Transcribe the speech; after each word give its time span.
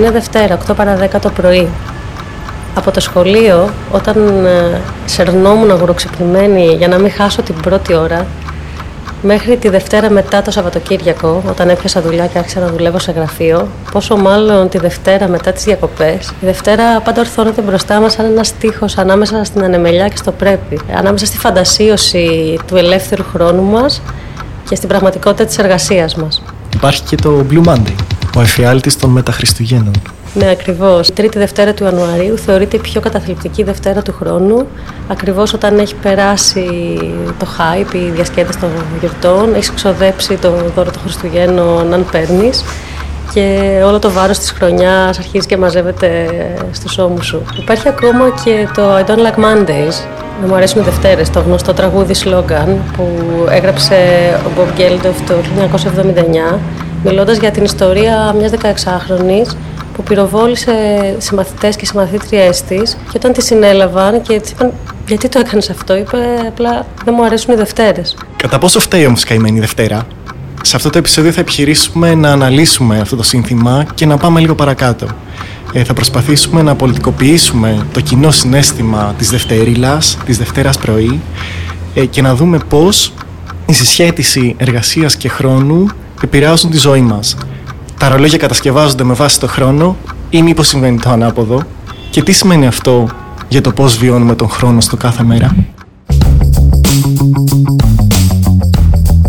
Είναι 0.00 0.10
Δευτέρα, 0.10 0.58
8 0.68 0.76
παρα 0.76 0.98
10 1.12 1.20
το 1.20 1.30
πρωί. 1.30 1.68
Από 2.74 2.90
το 2.90 3.00
σχολείο, 3.00 3.68
όταν 3.92 4.44
ε, 4.44 4.80
σερνόμουν 5.04 5.70
αγουροξυπνημένη 5.70 6.64
για 6.64 6.88
να 6.88 6.98
μην 6.98 7.10
χάσω 7.10 7.42
την 7.42 7.54
πρώτη 7.54 7.94
ώρα, 7.94 8.26
μέχρι 9.22 9.56
τη 9.56 9.68
Δευτέρα 9.68 10.10
μετά 10.10 10.42
το 10.42 10.50
Σαββατοκύριακο, 10.50 11.42
όταν 11.48 11.68
έπιασα 11.68 12.00
δουλειά 12.00 12.26
και 12.26 12.38
άρχισα 12.38 12.60
να 12.60 12.66
δουλεύω 12.66 12.98
σε 12.98 13.12
γραφείο, 13.12 13.68
πόσο 13.92 14.16
μάλλον 14.16 14.68
τη 14.68 14.78
Δευτέρα 14.78 15.28
μετά 15.28 15.52
τις 15.52 15.64
διακοπές, 15.64 16.28
η 16.40 16.46
Δευτέρα 16.46 17.00
πάντα 17.00 17.20
ορθώνεται 17.20 17.60
μπροστά 17.60 18.00
μας 18.00 18.12
σαν 18.12 18.24
ένας 18.24 18.46
στίχος 18.46 18.98
ανάμεσα 18.98 19.44
στην 19.44 19.64
ανεμελιά 19.64 20.08
και 20.08 20.16
στο 20.16 20.32
πρέπει, 20.32 20.80
ανάμεσα 20.96 21.26
στη 21.26 21.38
φαντασίωση 21.38 22.58
του 22.66 22.76
ελεύθερου 22.76 23.24
χρόνου 23.32 23.62
μας 23.62 24.02
και 24.68 24.74
στην 24.74 24.88
πραγματικότητα 24.88 25.44
της 25.44 25.58
εργασίας 25.58 26.14
μας. 26.14 26.42
Υπάρχει 26.74 27.02
και 27.02 27.16
το 27.16 27.44
Blue 27.50 27.68
Monday, 27.68 27.94
ο 28.36 28.40
εφιάλτης 28.40 28.96
των 28.96 29.10
μεταχριστουγέννων. 29.10 29.92
Ναι, 30.34 30.50
ακριβώς. 30.50 31.08
Η 31.08 31.12
τρίτη 31.12 31.38
Δευτέρα 31.38 31.74
του 31.74 31.84
Ιανουαρίου 31.84 32.38
θεωρείται 32.38 32.76
η 32.76 32.80
πιο 32.80 33.00
καταθλιπτική 33.00 33.62
Δευτέρα 33.62 34.02
του 34.02 34.14
χρόνου. 34.18 34.66
Ακριβώς 35.08 35.52
όταν 35.52 35.78
έχει 35.78 35.94
περάσει 35.94 36.66
το 37.38 37.46
hype, 37.58 37.94
η 37.94 38.10
διασκέδαση 38.14 38.58
των 38.58 38.70
γιορτών, 39.00 39.54
έχεις 39.54 39.72
ξοδέψει 39.72 40.36
το 40.36 40.52
δώρο 40.74 40.90
των 40.90 41.02
Χριστουγέννων, 41.02 41.92
αν 41.92 42.06
παίρνεις. 42.10 42.64
Και 43.34 43.80
όλο 43.86 43.98
το 43.98 44.10
βάρος 44.10 44.38
της 44.38 44.50
χρονιάς 44.50 45.18
αρχίζει 45.18 45.46
και 45.46 45.56
μαζεύεται 45.56 46.26
στους 46.70 46.98
ώμους 46.98 47.26
σου. 47.26 47.42
Υπάρχει 47.58 47.88
ακόμα 47.88 48.24
και 48.44 48.68
το 48.74 48.96
I 48.96 49.00
don't 49.00 49.26
like 49.26 49.38
Mondays, 49.44 49.94
δεν 50.40 50.48
μου 50.48 50.54
αρέσουν 50.54 50.80
οι 50.80 50.84
Δευτέρες, 50.84 51.30
το 51.30 51.40
γνωστό 51.40 51.72
τραγούδι 51.72 52.14
slogan 52.24 52.68
που 52.96 53.08
έγραψε 53.50 53.94
ο 54.46 54.50
Bob 54.56 54.80
Geldof 54.80 55.14
το 55.26 55.34
1979, 56.54 56.58
μιλώντας 57.04 57.36
για 57.36 57.50
την 57.50 57.64
ιστορία 57.64 58.34
μιας 58.38 58.50
16χρονης 58.50 59.56
που 59.94 60.02
πυροβόλησε 60.02 60.72
σε 61.18 61.34
μαθητές 61.34 61.76
και 61.76 61.86
σε 61.86 61.92
μαθήτριές 61.96 62.62
της 62.62 62.96
και 63.10 63.16
όταν 63.16 63.32
τη 63.32 63.42
συνέλαβαν 63.42 64.22
και 64.22 64.40
της 64.40 64.50
είπαν 64.50 64.72
γιατί 65.06 65.28
το 65.28 65.38
έκανες 65.38 65.70
αυτό, 65.70 65.96
είπε 65.96 66.16
απλά 66.48 66.86
δεν 67.04 67.14
μου 67.16 67.24
αρέσουν 67.24 67.54
οι 67.54 67.56
Δευτέρες. 67.56 68.16
Κατά 68.36 68.58
πόσο 68.58 68.80
φταίει 68.80 69.06
όμως 69.06 69.24
καημένη 69.24 69.56
η 69.56 69.60
Δευτέρα; 69.60 70.06
Σε 70.62 70.76
αυτό 70.76 70.90
το 70.90 70.98
επεισόδιο 70.98 71.32
θα 71.32 71.40
επιχειρήσουμε 71.40 72.14
να 72.14 72.32
αναλύσουμε 72.32 72.98
αυτό 73.00 73.16
το 73.16 73.22
σύνθημα 73.22 73.86
και 73.94 74.06
να 74.06 74.16
πάμε 74.16 74.40
λίγο 74.40 74.54
παρακάτω. 74.54 75.06
Ε, 75.72 75.84
θα 75.84 75.94
προσπαθήσουμε 75.94 76.62
να 76.62 76.74
πολιτικοποιήσουμε 76.74 77.86
το 77.92 78.00
κοινό 78.00 78.30
συνέστημα 78.30 79.14
της 79.18 79.30
Δευτερίλας, 79.30 80.18
της 80.24 80.38
Δευτέρας 80.38 80.78
πρωί 80.78 81.20
ε, 81.94 82.04
και 82.04 82.22
να 82.22 82.34
δούμε 82.34 82.58
πώς 82.68 83.12
η 83.66 83.72
συσχέτιση 83.72 84.54
εργασίας 84.58 85.16
και 85.16 85.28
χρόνου 85.28 85.86
επηρεάζουν 86.22 86.70
τη 86.70 86.78
ζωή 86.78 87.00
μας 87.00 87.36
τα 88.00 88.08
ρολόγια 88.08 88.38
κατασκευάζονται 88.38 89.04
με 89.04 89.14
βάση 89.14 89.40
το 89.40 89.46
χρόνο 89.46 89.96
ή 90.30 90.42
μήπως 90.42 90.68
συμβαίνει 90.68 90.98
το 90.98 91.10
ανάποδο; 91.10 91.62
Και 92.10 92.22
τι 92.22 92.32
σημαίνει 92.32 92.66
αυτό 92.66 93.08
για 93.48 93.60
το 93.60 93.72
πώς 93.72 93.96
βιώνουμε 93.96 94.34
τον 94.34 94.48
χρόνο 94.48 94.80
στο 94.80 94.96
κάθε 94.96 95.22
μέρα; 95.22 95.56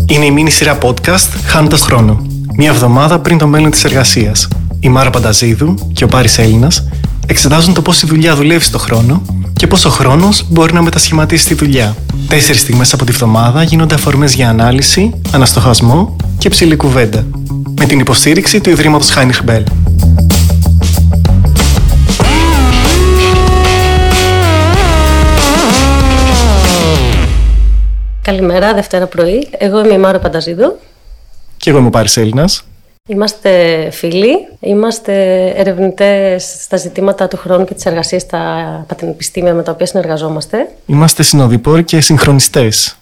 Είναι 0.06 0.24
η 0.24 0.30
μήνυ 0.30 0.50
σειρά 0.50 0.78
podcast 0.82 1.28
«Χάνοντας 1.44 1.80
χρόνο». 1.80 2.26
Μία 2.56 2.70
εβδομάδα 2.70 3.18
πριν 3.18 3.38
το 3.38 3.46
μέλλον 3.46 3.70
της 3.70 3.84
εργασίας. 3.84 4.48
Η 4.80 4.88
Μάρα 4.88 5.10
Πανταζίδου 5.10 5.74
και 5.92 6.04
ο 6.04 6.06
Πάρης 6.06 6.38
Έλληνας 6.38 6.88
εξετάζουν 7.26 7.74
το 7.74 7.82
πώς 7.82 8.02
η 8.02 8.06
δουλειά 8.06 8.34
δουλεύει 8.34 8.64
στο 8.64 8.78
χρόνο 8.78 9.22
και 9.52 9.66
πώς 9.66 9.84
ο 9.84 9.90
χρόνος 9.90 10.44
μπορεί 10.48 10.72
να 10.72 10.82
μετασχηματίσει 10.82 11.46
τη 11.46 11.54
δουλειά. 11.54 11.96
Τέσσερις 12.28 12.60
στιγμές 12.60 12.92
από 12.92 13.04
τη 13.04 13.12
βδομάδα 13.12 13.62
γίνονται 13.62 13.94
αφορμές 13.94 14.34
για 14.34 14.48
ανάλυση, 14.48 15.20
αναστοχασμό 15.32 16.16
και 16.38 16.48
ψηλή 16.48 16.76
κουβέντα 16.76 17.26
με 17.78 17.84
την 17.86 17.98
υποστήριξη 17.98 18.60
του 18.60 18.70
Ιδρύματος 18.70 19.10
Χάινιχ 19.10 19.42
Μπέλ. 19.44 19.64
Καλημέρα, 28.22 28.74
Δευτέρα 28.74 29.06
πρωί. 29.06 29.48
Εγώ 29.58 29.84
είμαι 29.84 29.94
η 29.94 29.98
Μάρα 29.98 30.18
Πανταζίδου. 30.18 30.78
Και 31.56 31.70
εγώ 31.70 31.78
είμαι 31.78 31.86
ο 31.86 31.90
Πάρης 31.90 32.16
Έλληνας. 32.16 32.64
Είμαστε 33.08 33.88
φίλοι, 33.90 34.48
είμαστε 34.60 35.46
ερευνητές 35.56 36.56
στα 36.60 36.76
ζητήματα 36.76 37.28
του 37.28 37.36
χρόνου 37.36 37.64
και 37.64 37.74
της 37.74 37.86
εργασίας 37.86 38.22
στα 38.22 38.38
πανεπιστήμια 38.86 39.54
με 39.54 39.62
τα 39.62 39.72
οποία 39.72 39.86
συνεργαζόμαστε. 39.86 40.70
Είμαστε 40.86 41.22
συνοδοιπόροι 41.22 41.84
και 41.84 42.00
συγχρονιστές 42.00 42.96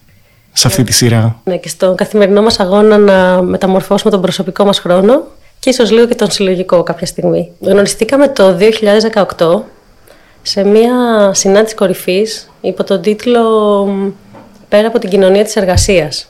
σε 0.51 0.67
αυτή 0.67 0.83
τη 0.83 0.93
σειρά. 0.93 1.41
Ναι, 1.43 1.57
και 1.57 1.69
στον 1.69 1.95
καθημερινό 1.95 2.41
μας 2.41 2.59
αγώνα 2.59 2.97
να 2.97 3.41
μεταμορφώσουμε 3.41 4.11
τον 4.11 4.21
προσωπικό 4.21 4.65
μας 4.65 4.79
χρόνο 4.79 5.23
και 5.59 5.69
ίσως 5.69 5.91
λίγο 5.91 6.07
και 6.07 6.15
τον 6.15 6.31
συλλογικό 6.31 6.83
κάποια 6.83 7.05
στιγμή. 7.05 7.51
Γνωριστήκαμε 7.59 8.27
το 8.27 8.57
2018 9.37 9.61
σε 10.41 10.63
μια 10.63 10.93
συνάντηση 11.33 11.75
κορυφής 11.75 12.51
υπό 12.61 12.83
τον 12.83 13.01
τίτλο 13.01 13.41
«Πέρα 14.69 14.87
από 14.87 14.99
την 14.99 15.09
κοινωνία 15.09 15.43
της 15.43 15.55
εργασίας» 15.55 16.27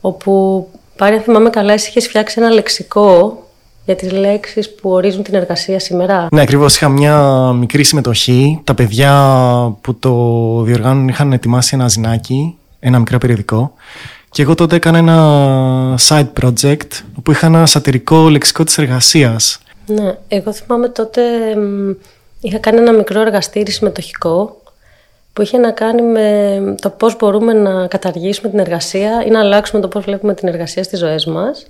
όπου 0.00 0.66
πάρει 1.00 1.14
αν 1.14 1.22
θυμάμαι 1.22 1.50
καλά 1.50 1.72
εσύ 1.72 1.88
είχες 1.88 2.06
φτιάξει 2.06 2.40
ένα 2.40 2.50
λεξικό 2.50 3.42
για 3.84 3.96
τις 3.96 4.12
λέξεις 4.12 4.74
που 4.74 4.90
ορίζουν 4.90 5.22
την 5.22 5.34
εργασία 5.34 5.78
σήμερα. 5.78 6.28
Ναι, 6.30 6.40
ακριβώς. 6.40 6.76
Είχα 6.76 6.88
μια 6.88 7.16
μικρή 7.52 7.84
συμμετοχή. 7.84 8.60
Τα 8.64 8.74
παιδιά 8.74 9.12
που 9.80 9.94
το 9.94 10.12
διοργάνουν 10.62 11.08
είχαν 11.08 11.32
ετοιμάσει 11.32 11.74
ένα 11.74 11.88
ζυνάκι 11.88 12.56
ένα 12.80 12.98
μικρό 12.98 13.18
περιοδικό. 13.18 13.72
Και 14.30 14.42
εγώ 14.42 14.54
τότε 14.54 14.76
έκανα 14.76 14.98
ένα 14.98 15.98
side 16.08 16.32
project 16.42 16.88
όπου 17.18 17.30
είχα 17.30 17.46
ένα 17.46 17.66
σατυρικό 17.66 18.28
λεξικό 18.28 18.64
της 18.64 18.78
εργασίας. 18.78 19.58
Ναι, 19.86 20.18
εγώ 20.28 20.52
θυμάμαι 20.52 20.88
τότε 20.88 21.22
είχα 22.40 22.58
κάνει 22.58 22.78
ένα 22.78 22.92
μικρό 22.92 23.20
εργαστήρι 23.20 23.70
συμμετοχικό 23.70 24.59
που 25.40 25.46
είχε 25.46 25.58
να 25.58 25.70
κάνει 25.70 26.02
με 26.02 26.74
το 26.80 26.90
πώς 26.90 27.16
μπορούμε 27.16 27.52
να 27.52 27.86
καταργήσουμε 27.86 28.50
την 28.50 28.58
εργασία 28.58 29.24
ή 29.26 29.30
να 29.30 29.40
αλλάξουμε 29.40 29.80
το 29.80 29.88
πώς 29.88 30.04
βλέπουμε 30.04 30.34
την 30.34 30.48
εργασία 30.48 30.82
στις 30.82 30.98
ζωές 30.98 31.26
μας. 31.26 31.66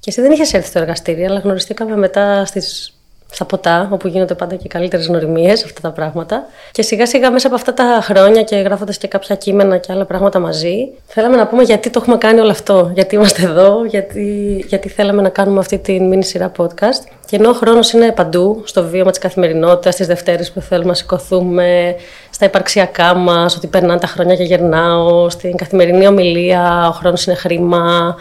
Και 0.00 0.10
εσύ 0.10 0.20
δεν 0.20 0.32
είχες 0.32 0.54
έρθει 0.54 0.68
στο 0.68 0.78
εργαστήρι, 0.78 1.24
αλλά 1.24 1.38
γνωριστήκαμε 1.38 1.96
μετά 1.96 2.44
στις 2.44 2.94
στα 3.30 3.44
ποτά, 3.44 3.88
όπου 3.92 4.08
γίνονται 4.08 4.34
πάντα 4.34 4.54
και 4.54 4.68
καλύτερες 4.68 5.06
γνωριμίες, 5.06 5.64
αυτά 5.64 5.80
τα 5.80 5.90
πράγματα. 5.90 6.46
Και 6.72 6.82
σιγά 6.82 7.06
σιγά 7.06 7.30
μέσα 7.30 7.46
από 7.46 7.56
αυτά 7.56 7.74
τα 7.74 7.98
χρόνια 8.02 8.42
και 8.42 8.56
γράφοντας 8.56 8.98
και 8.98 9.08
κάποια 9.08 9.36
κείμενα 9.36 9.76
και 9.76 9.92
άλλα 9.92 10.04
πράγματα 10.04 10.38
μαζί, 10.38 10.88
θέλαμε 11.06 11.36
να 11.36 11.46
πούμε 11.46 11.62
γιατί 11.62 11.90
το 11.90 11.98
έχουμε 12.02 12.16
κάνει 12.18 12.40
όλο 12.40 12.50
αυτό. 12.50 12.90
Γιατί 12.94 13.14
είμαστε 13.14 13.42
εδώ, 13.42 13.84
γιατί, 13.84 14.64
γιατί 14.68 14.88
θέλαμε 14.88 15.22
να 15.22 15.28
κάνουμε 15.28 15.58
αυτή 15.58 15.78
τη 15.78 16.00
μήνυ 16.00 16.24
σειρά 16.24 16.52
podcast. 16.58 17.15
Και 17.26 17.36
ενώ 17.36 17.48
ο 17.48 17.52
χρόνος 17.52 17.92
είναι 17.92 18.12
παντού, 18.12 18.62
στο 18.64 18.82
βίωμα 18.82 19.10
της 19.10 19.18
καθημερινότητας, 19.18 19.94
στις 19.94 20.06
Δευτέρες 20.06 20.52
που 20.52 20.60
θέλουμε 20.60 20.88
να 20.88 20.94
σηκωθούμε, 20.94 21.94
στα 22.30 22.44
υπαρξιακά 22.44 23.14
μας, 23.14 23.56
ότι 23.56 23.66
περνάνε 23.66 24.00
τα 24.00 24.06
χρόνια 24.06 24.36
και 24.36 24.42
γερνάω, 24.42 25.30
στην 25.30 25.56
καθημερινή 25.56 26.06
ομιλία, 26.06 26.88
ο 26.88 26.92
χρόνος 26.92 27.26
είναι 27.26 27.36
χρήμα, 27.36 28.16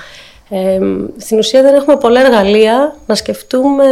ε, 0.50 0.80
στην 1.18 1.38
ουσία 1.38 1.62
δεν 1.62 1.76
έχουμε 1.76 1.98
πολλά 1.98 2.26
εργαλεία 2.26 2.96
να 3.06 3.16
σκεφτούμε 3.16 3.86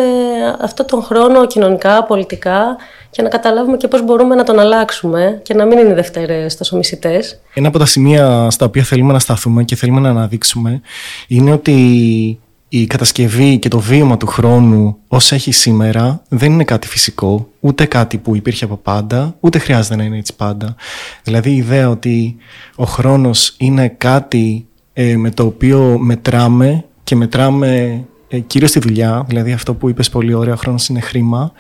αυτό 0.62 0.86
τον 0.86 1.04
χρόνο 1.04 1.48
κοινωνικά, 1.48 2.04
πολιτικά 2.04 2.78
και 3.10 3.22
να 3.22 3.30
καταλάβουμε 3.30 3.78
και 3.78 3.88
πώς 3.88 4.04
μπορούμε 4.04 4.36
να 4.36 4.44
τον 4.44 4.60
αλλάξουμε 4.60 5.40
και 5.44 5.54
να 5.54 5.66
μην 5.66 5.78
είναι 5.78 5.90
οι 5.90 5.94
Δευτέρες 5.94 6.58
τόσο 6.58 6.78
μισητές. 6.78 7.40
Ένα 7.54 7.68
από 7.68 7.80
τα 7.80 7.86
σημεία 7.86 8.48
στα 8.50 8.66
οποία 8.66 8.84
θέλουμε 8.84 9.14
να 9.14 9.20
σταθούμε 9.20 9.64
και 9.64 9.76
θέλουμε 9.76 10.00
να 10.00 10.10
αναδείξουμε 10.10 10.82
είναι 11.28 11.52
ότι 11.52 12.40
η 12.76 12.88
κατασκευή 12.88 13.58
και 13.58 13.68
το 13.68 13.80
βίωμα 13.80 14.18
του 14.18 14.28
χρόνου 14.28 14.98
όσο 15.08 15.36
έχει 15.36 15.52
σήμερα 15.52 16.22
δεν 16.30 16.52
είναι 16.52 16.64
κάτι 16.64 16.88
φυσικό, 16.88 17.50
ούτε 17.60 17.86
κάτι 17.86 18.18
που 18.18 18.36
υπήρχε 18.36 18.66
από 18.66 18.76
πάντα, 18.78 19.36
ούτε 19.40 19.58
χρειάζεται 19.58 19.96
να 19.96 20.04
είναι 20.04 20.18
έτσι 20.18 20.36
πάντα. 20.36 20.76
Δηλαδή 21.24 21.52
η 21.52 21.56
ιδέα 21.56 21.90
ότι 21.90 22.36
ο 22.76 22.84
χρόνος 22.84 23.56
είναι 23.58 23.88
κάτι 23.88 24.68
ε, 24.94 25.16
με 25.16 25.32
το 25.32 25.46
οποίο 25.46 25.98
μετράμε 26.00 26.86
και 27.04 27.16
μετράμε 27.16 28.04
ε, 28.28 28.40
κυρίως 28.40 28.72
τη 28.72 28.80
δουλειά, 28.80 29.26
δηλαδή 29.28 29.52
αυτό 29.52 29.74
που 29.74 29.90
είπες 29.90 30.10
πολύ 30.10 30.34
ωραία, 30.34 30.54
ο 30.54 30.58
χρόνος 30.58 30.88
είναι 30.88 31.00
χρήμα, 31.00 31.52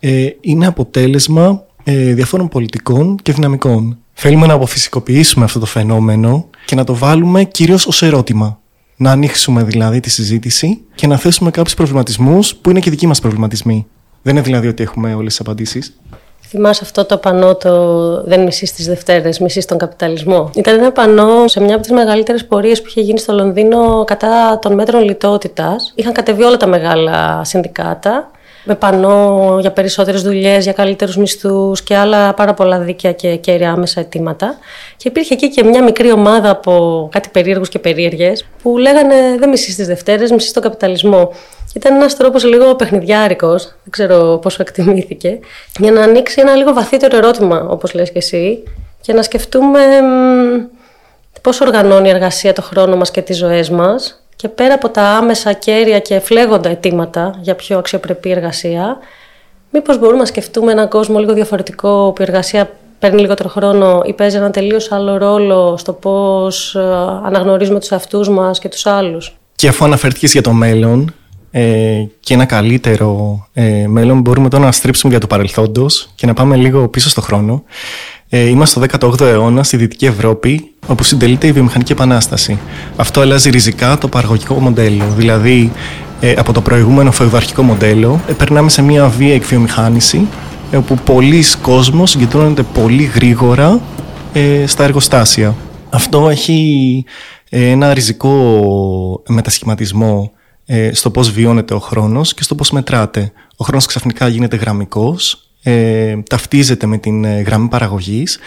ε, 0.00 0.26
είναι 0.40 0.66
αποτέλεσμα 0.66 1.64
ε, 1.84 2.14
διαφόρων 2.14 2.48
πολιτικών 2.48 3.16
και 3.22 3.32
δυναμικών. 3.32 3.98
Θέλουμε 4.12 4.46
να 4.46 4.52
αποφυσικοποιήσουμε 4.52 5.44
αυτό 5.44 5.58
το 5.58 5.66
φαινόμενο 5.66 6.48
και 6.64 6.74
να 6.74 6.84
το 6.84 6.94
βάλουμε 6.94 7.44
κυρίως 7.44 7.86
ως 7.86 8.02
ερώτημα. 8.02 8.58
Να 9.00 9.10
ανοίξουμε 9.10 9.62
δηλαδή 9.62 10.00
τη 10.00 10.10
συζήτηση 10.10 10.80
και 10.94 11.06
να 11.06 11.16
θέσουμε 11.16 11.50
κάποιους 11.50 11.74
προβληματισμούς 11.74 12.56
που 12.56 12.70
είναι 12.70 12.80
και 12.80 12.90
δικοί 12.90 13.06
μας 13.06 13.20
προβληματισμοί. 13.20 13.86
Δεν 14.22 14.34
είναι 14.34 14.44
δηλαδή 14.44 14.68
ότι 14.68 14.82
έχουμε 14.82 15.14
όλες 15.14 15.28
τις 15.28 15.40
απαντήσεις. 15.40 15.96
Θυμάσαι 16.40 16.80
αυτό 16.84 17.04
το 17.04 17.16
πανό 17.16 17.54
το 17.54 18.22
«Δεν 18.24 18.42
μισείς 18.42 18.72
τις 18.72 18.86
Δευτέρες, 18.86 19.38
μισείς 19.38 19.64
τον 19.64 19.78
καπιταλισμό». 19.78 20.50
Ήταν 20.54 20.78
ένα 20.78 20.92
πανό 20.92 21.48
σε 21.48 21.60
μια 21.60 21.74
από 21.74 21.82
τις 21.82 21.92
μεγαλύτερες 21.92 22.46
πορείες 22.46 22.82
που 22.82 22.88
είχε 22.88 23.00
γίνει 23.00 23.18
στο 23.18 23.32
Λονδίνο 23.32 24.04
κατά 24.04 24.58
των 24.58 24.74
μέτρων 24.74 25.02
λιτότητας. 25.02 25.92
Είχαν 25.94 26.12
κατεβεί 26.12 26.42
όλα 26.42 26.56
τα 26.56 26.66
μεγάλα 26.66 27.44
συνδικάτα 27.44 28.30
με 28.64 28.74
πανό 28.74 29.56
για 29.60 29.72
περισσότερες 29.72 30.22
δουλειές, 30.22 30.64
για 30.64 30.72
καλύτερους 30.72 31.16
μισθούς 31.16 31.82
και 31.82 31.96
άλλα 31.96 32.34
πάρα 32.34 32.54
πολλά 32.54 32.78
δίκαια 32.78 33.12
και 33.12 33.36
κέρια 33.36 33.70
άμεσα 33.70 34.00
αιτήματα. 34.00 34.58
Και 34.96 35.08
υπήρχε 35.08 35.34
εκεί 35.34 35.48
και 35.50 35.64
μια 35.64 35.82
μικρή 35.82 36.12
ομάδα 36.12 36.50
από 36.50 37.08
κάτι 37.12 37.28
περίεργους 37.32 37.68
και 37.68 37.78
περίεργες 37.78 38.46
που 38.62 38.78
λέγανε 38.78 39.14
Δεν 39.38 39.48
μισείς 39.48 39.76
τις 39.76 39.86
Δευτέρες, 39.86 40.30
μισείς 40.30 40.52
τον 40.52 40.62
καπιταλισμό. 40.62 41.32
Ήταν 41.74 41.94
ένας 41.94 42.16
τρόπος 42.16 42.44
λίγο 42.44 42.74
παιχνιδιάρικος, 42.74 43.64
δεν 43.64 43.90
ξέρω 43.90 44.38
πόσο 44.42 44.56
εκτιμήθηκε, 44.60 45.38
για 45.78 45.92
να 45.92 46.02
ανοίξει 46.02 46.40
ένα 46.40 46.54
λίγο 46.54 46.72
βαθύτερο 46.72 47.16
ερώτημα, 47.16 47.66
όπως 47.68 47.94
λες 47.94 48.10
και 48.10 48.18
εσύ, 48.18 48.62
και 49.00 49.12
να 49.12 49.22
σκεφτούμε 49.22 49.80
πώς 51.42 51.60
οργανώνει 51.60 52.08
η 52.08 52.10
εργασία 52.10 52.52
το 52.52 52.62
χρόνο 52.62 52.96
μας 52.96 53.10
και 53.10 53.22
τις 53.22 53.36
ζωές 53.36 53.70
μας 53.70 54.22
και 54.38 54.48
πέρα 54.48 54.74
από 54.74 54.88
τα 54.88 55.02
άμεσα 55.02 55.52
κέρια 55.52 55.98
και 55.98 56.18
φλέγοντα 56.18 56.68
αιτήματα 56.68 57.34
για 57.40 57.54
πιο 57.54 57.78
αξιοπρεπή 57.78 58.30
εργασία, 58.30 58.98
μήπως 59.70 59.98
μπορούμε 59.98 60.18
να 60.18 60.24
σκεφτούμε 60.24 60.72
έναν 60.72 60.88
κόσμο 60.88 61.18
λίγο 61.18 61.32
διαφορετικό 61.32 62.12
που 62.14 62.22
η 62.22 62.24
εργασία 62.28 62.70
παίρνει 62.98 63.20
λιγότερο 63.20 63.48
χρόνο 63.48 64.02
ή 64.04 64.12
παίζει 64.12 64.36
έναν 64.36 64.52
τελείως 64.52 64.92
άλλο 64.92 65.16
ρόλο 65.16 65.76
στο 65.76 65.92
πώς 65.92 66.74
ε, 66.74 66.80
αναγνωρίζουμε 67.24 67.78
τους 67.78 67.92
αυτούς 67.92 68.28
μας 68.28 68.58
και 68.58 68.68
τους 68.68 68.86
άλλους; 68.86 69.36
Και 69.54 69.68
αφού 69.68 69.84
αναφέρθηκες 69.84 70.32
για 70.32 70.42
το 70.42 70.52
μέλλον 70.52 71.14
ε, 71.50 72.04
και 72.20 72.34
ένα 72.34 72.44
καλύτερο 72.44 73.46
ε, 73.52 73.86
μέλλον 73.86 74.20
μπορούμε 74.20 74.48
τώρα 74.48 74.64
να 74.64 74.72
στρίψουμε 74.72 75.12
για 75.12 75.20
το 75.20 75.26
παρελθόντος 75.26 76.10
και 76.14 76.26
να 76.26 76.34
πάμε 76.34 76.56
λίγο 76.56 76.88
πίσω 76.88 77.08
στο 77.08 77.20
χρόνο. 77.20 77.62
Ε, 78.28 78.48
είμαστε 78.48 78.86
στο 78.86 79.08
18ο 79.08 79.20
αιώνα 79.20 79.62
στη 79.62 79.76
Δυτική 79.76 80.06
Ευρώπη, 80.06 80.70
όπου 80.86 81.02
συντελείται 81.02 81.46
η 81.46 81.52
βιομηχανική 81.52 81.92
επανάσταση. 81.92 82.58
Αυτό 82.96 83.20
αλλάζει 83.20 83.50
ριζικά 83.50 83.98
το 83.98 84.08
παραγωγικό 84.08 84.54
μοντέλο. 84.54 85.04
Δηλαδή, 85.16 85.72
ε, 86.20 86.32
από 86.32 86.52
το 86.52 86.60
προηγούμενο 86.60 87.12
φεουδαρχικό 87.12 87.62
μοντέλο, 87.62 88.20
ε, 88.28 88.32
περνάμε 88.32 88.68
σε 88.68 88.82
μια 88.82 89.08
βία 89.08 89.34
εκβιομηχάνηση, 89.34 90.26
ε, 90.70 90.76
όπου 90.76 90.94
πολλοί 90.94 91.44
κόσμος 91.62 92.10
συγκεντρώνεται 92.10 92.62
πολύ 92.62 93.02
γρήγορα 93.02 93.80
ε, 94.32 94.66
στα 94.66 94.84
εργοστάσια. 94.84 95.54
Αυτό 95.90 96.28
έχει 96.28 97.04
ε, 97.50 97.68
ένα 97.68 97.94
ριζικό 97.94 98.32
μετασχηματισμό 99.28 100.32
ε, 100.70 100.94
στο 100.94 101.10
πώς 101.10 101.30
βιώνεται 101.30 101.74
ο 101.74 101.78
χρόνος 101.78 102.34
και 102.34 102.42
στο 102.42 102.54
πώς 102.54 102.70
μετράται. 102.70 103.32
Ο 103.56 103.64
χρόνος 103.64 103.86
ξαφνικά 103.86 104.28
γίνεται 104.28 104.56
γραμμικός, 104.56 105.50
ε, 105.62 106.16
ταυτίζεται 106.28 106.86
με 106.86 106.98
την 106.98 107.24
ε, 107.24 107.40
γραμμή 107.40 107.68
παραγωγής 107.68 108.38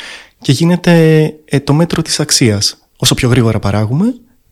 και 0.42 0.52
γίνεται 0.52 1.24
ε, 1.46 1.60
το 1.60 1.74
μέτρο 1.74 2.02
της 2.02 2.20
αξίας. 2.20 2.78
Όσο 2.98 3.14
πιο 3.14 3.30
γρήγορα 3.30 3.60
παράγουμε, 3.60 4.06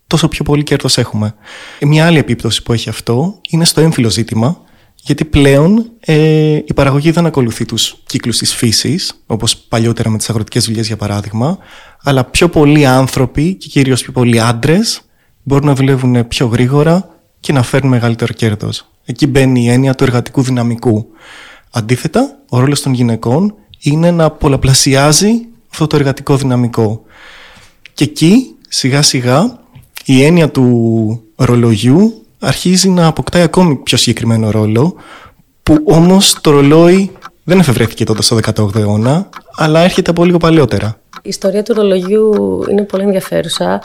τόσο 0.07 0.27
πιο 0.27 0.43
πολύ 0.43 0.63
κέρδος 0.63 0.97
έχουμε. 0.97 1.35
Μια 1.81 2.05
άλλη 2.05 2.17
επίπτωση 2.17 2.63
που 2.63 2.73
έχει 2.73 2.89
αυτό 2.89 3.39
είναι 3.49 3.65
στο 3.65 3.81
έμφυλο 3.81 4.09
ζήτημα, 4.09 4.61
γιατί 4.95 5.25
πλέον 5.25 5.91
ε, 5.99 6.55
η 6.65 6.73
παραγωγή 6.75 7.11
δεν 7.11 7.25
ακολουθεί 7.25 7.65
τους 7.65 7.95
κύκλους 8.05 8.37
της 8.37 8.55
φύσης, 8.55 9.23
όπως 9.25 9.57
παλιότερα 9.57 10.09
με 10.09 10.17
τις 10.17 10.29
αγροτικές 10.29 10.65
δουλειές 10.65 10.87
για 10.87 10.97
παράδειγμα, 10.97 11.57
αλλά 12.03 12.23
πιο 12.23 12.49
πολλοί 12.49 12.85
άνθρωποι 12.85 13.53
και 13.53 13.67
κυρίως 13.67 14.01
πιο 14.01 14.11
πολλοί 14.11 14.39
άντρες 14.39 15.01
μπορούν 15.43 15.65
να 15.65 15.75
δουλεύουν 15.75 16.27
πιο 16.27 16.47
γρήγορα 16.47 17.18
και 17.39 17.53
να 17.53 17.63
φέρνουν 17.63 17.91
μεγαλύτερο 17.91 18.33
κέρδος. 18.33 18.85
Εκεί 19.05 19.27
μπαίνει 19.27 19.63
η 19.63 19.69
έννοια 19.69 19.95
του 19.95 20.03
εργατικού 20.03 20.41
δυναμικού. 20.41 21.07
Αντίθετα, 21.71 22.37
ο 22.49 22.59
ρόλος 22.59 22.81
των 22.81 22.93
γυναικών 22.93 23.55
είναι 23.79 24.11
να 24.11 24.31
πολλαπλασιάζει 24.31 25.31
αυτό 25.71 25.87
το 25.87 25.95
εργατικό 25.95 26.35
δυναμικό. 26.35 27.01
Και 27.93 28.03
εκεί, 28.03 28.55
σιγά 28.69 29.01
σιγά, 29.01 29.59
η 30.05 30.23
έννοια 30.23 30.49
του 30.49 31.23
ρολογιού 31.35 32.25
αρχίζει 32.39 32.89
να 32.89 33.07
αποκτάει 33.07 33.41
ακόμη 33.41 33.75
πιο 33.75 33.97
συγκεκριμένο 33.97 34.51
ρόλο, 34.51 34.95
που 35.63 35.77
όμως 35.85 36.41
το 36.41 36.51
ρολόι 36.51 37.11
δεν 37.43 37.59
εφευρέθηκε 37.59 38.03
τότε 38.03 38.21
στο 38.21 38.39
18ο 38.43 38.75
αιώνα, 38.75 39.29
αλλά 39.55 39.79
έρχεται 39.79 40.09
από 40.09 40.25
λίγο 40.25 40.37
παλαιότερα. 40.37 40.99
Η 41.21 41.29
ιστορία 41.29 41.63
του 41.63 41.73
ρολογιού 41.73 42.33
είναι 42.69 42.83
πολύ 42.83 43.03
ενδιαφέρουσα. 43.03 43.81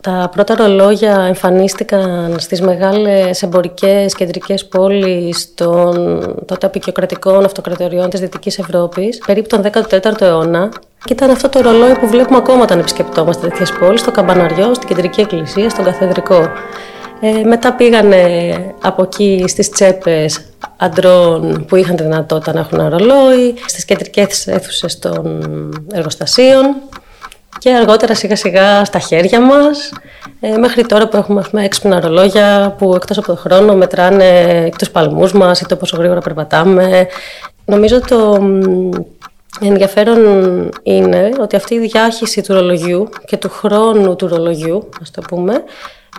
Τα 0.00 0.30
πρώτα 0.32 0.54
ρολόγια 0.54 1.24
εμφανίστηκαν 1.28 2.34
στις 2.38 2.60
μεγάλες 2.60 3.42
εμπορικές 3.42 4.14
κεντρικές 4.14 4.66
πόλεις 4.66 5.54
των 5.54 5.94
τότε 6.46 6.66
απεικιοκρατικών 6.66 7.44
αυτοκρατοριών 7.44 8.10
της 8.10 8.20
Δυτικής 8.20 8.58
Ευρώπης, 8.58 9.18
περίπου 9.26 9.48
τον 9.48 9.62
14ο 9.62 10.20
αιώνα. 10.20 10.68
Και 11.04 11.12
ήταν 11.12 11.30
αυτό 11.30 11.48
το 11.48 11.60
ρολόι 11.60 11.94
που 11.98 12.06
βλέπουμε 12.06 12.36
ακόμα 12.36 12.62
όταν 12.62 12.78
επισκεπτόμαστε 12.78 13.48
τέτοιες 13.48 13.72
πόλεις, 13.72 14.00
στο 14.00 14.10
καμπαναριό, 14.10 14.74
στην 14.74 14.88
κεντρική 14.88 15.20
εκκλησία, 15.20 15.70
στον 15.70 15.84
καθεδρικό. 15.84 16.48
Ε, 17.20 17.42
μετά 17.44 17.72
πήγανε 17.72 18.16
από 18.82 19.02
εκεί 19.02 19.44
στις 19.46 19.70
τσέπες 19.70 20.40
αντρών 20.76 21.64
που 21.68 21.76
είχαν 21.76 21.96
τη 21.96 22.02
δυνατότητα 22.02 22.52
να 22.52 22.60
έχουν 22.60 22.80
ένα 22.80 22.88
ρολόι, 22.88 23.54
στις 23.66 23.84
κεντρικές 23.84 24.46
αίθουσες 24.46 24.98
των 24.98 25.42
εργοστασίων 25.92 26.76
και 27.58 27.72
αργότερα 27.74 28.14
σιγά 28.14 28.36
σιγά 28.36 28.84
στα 28.84 28.98
χέρια 28.98 29.40
μας 29.40 29.92
ε, 30.40 30.56
μέχρι 30.56 30.86
τώρα 30.86 31.08
που 31.08 31.16
έχουμε 31.16 31.42
πούμε, 31.50 31.64
έξυπνα 31.64 32.00
ρολόγια 32.00 32.74
που 32.78 32.94
εκτός 32.94 33.18
από 33.18 33.26
το 33.26 33.36
χρόνο 33.36 33.74
μετράνε 33.74 34.68
τους 34.78 34.90
παλμούς 34.90 35.32
μας 35.32 35.60
ή 35.60 35.66
το 35.66 35.76
πόσο 35.76 35.96
γρήγορα 35.96 36.20
περπατάμε. 36.20 37.06
Νομίζω 37.64 38.00
το 38.00 38.38
ενδιαφέρον 39.60 40.18
είναι 40.82 41.30
ότι 41.40 41.56
αυτή 41.56 41.74
η 41.74 41.78
διάχυση 41.78 42.42
του 42.42 42.54
ρολογιού 42.54 43.08
και 43.26 43.36
του 43.36 43.48
χρόνου 43.50 44.16
του 44.16 44.28
ρολογιού, 44.28 44.88
ας 45.02 45.10
το 45.10 45.20
πούμε, 45.20 45.62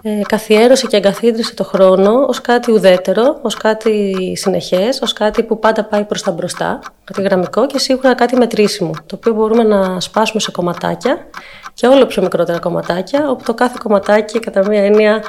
ε, 0.01 0.21
καθιέρωσε 0.27 0.87
και 0.87 0.97
εγκαθίδρυσε 0.97 1.53
το 1.53 1.63
χρόνο 1.63 2.25
ως 2.27 2.41
κάτι 2.41 2.71
ουδέτερο, 2.71 3.39
ως 3.41 3.55
κάτι 3.55 4.13
συνεχές, 4.35 5.01
ως 5.01 5.13
κάτι 5.13 5.43
που 5.43 5.59
πάντα 5.59 5.83
πάει 5.83 6.03
προς 6.03 6.21
τα 6.21 6.31
μπροστά, 6.31 6.79
κάτι 7.03 7.21
γραμμικό 7.21 7.65
και 7.65 7.79
σίγουρα 7.79 8.15
κάτι 8.15 8.35
μετρήσιμο, 8.35 8.91
το 9.05 9.15
οποίο 9.15 9.33
μπορούμε 9.33 9.63
να 9.63 9.99
σπάσουμε 9.99 10.41
σε 10.41 10.51
κομματάκια 10.51 11.17
και 11.73 11.87
όλο 11.87 12.05
πιο 12.05 12.21
μικρότερα 12.21 12.59
κομματάκια, 12.59 13.29
όπου 13.29 13.43
το 13.43 13.53
κάθε 13.53 13.77
κομματάκι 13.83 14.39
κατά 14.39 14.67
μία 14.67 14.83
έννοια 14.83 15.23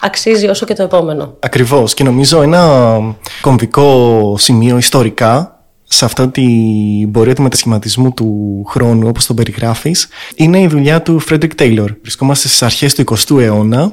αξίζει 0.00 0.48
όσο 0.48 0.66
και 0.66 0.74
το 0.74 0.82
επόμενο. 0.82 1.36
Ακριβώς 1.40 1.94
και 1.94 2.04
νομίζω 2.04 2.42
ένα 2.42 2.98
κομβικό 3.40 4.34
σημείο 4.38 4.76
ιστορικά 4.76 5.55
σε 5.96 6.04
αυτή 6.04 6.28
την 6.28 7.10
πορεία 7.10 7.34
του 7.34 7.42
μετασχηματισμού 7.42 8.12
του 8.12 8.62
χρόνου, 8.68 9.08
όπως 9.08 9.26
τον 9.26 9.36
περιγράφεις, 9.36 10.08
είναι 10.34 10.60
η 10.60 10.66
δουλειά 10.66 11.02
του 11.02 11.18
Φρέντρικ 11.18 11.54
Τέιλορ. 11.54 11.92
Βρισκόμαστε 12.02 12.48
στις 12.48 12.62
αρχές 12.62 12.94
του 12.94 13.04
20ου 13.16 13.40
αιώνα 13.40 13.92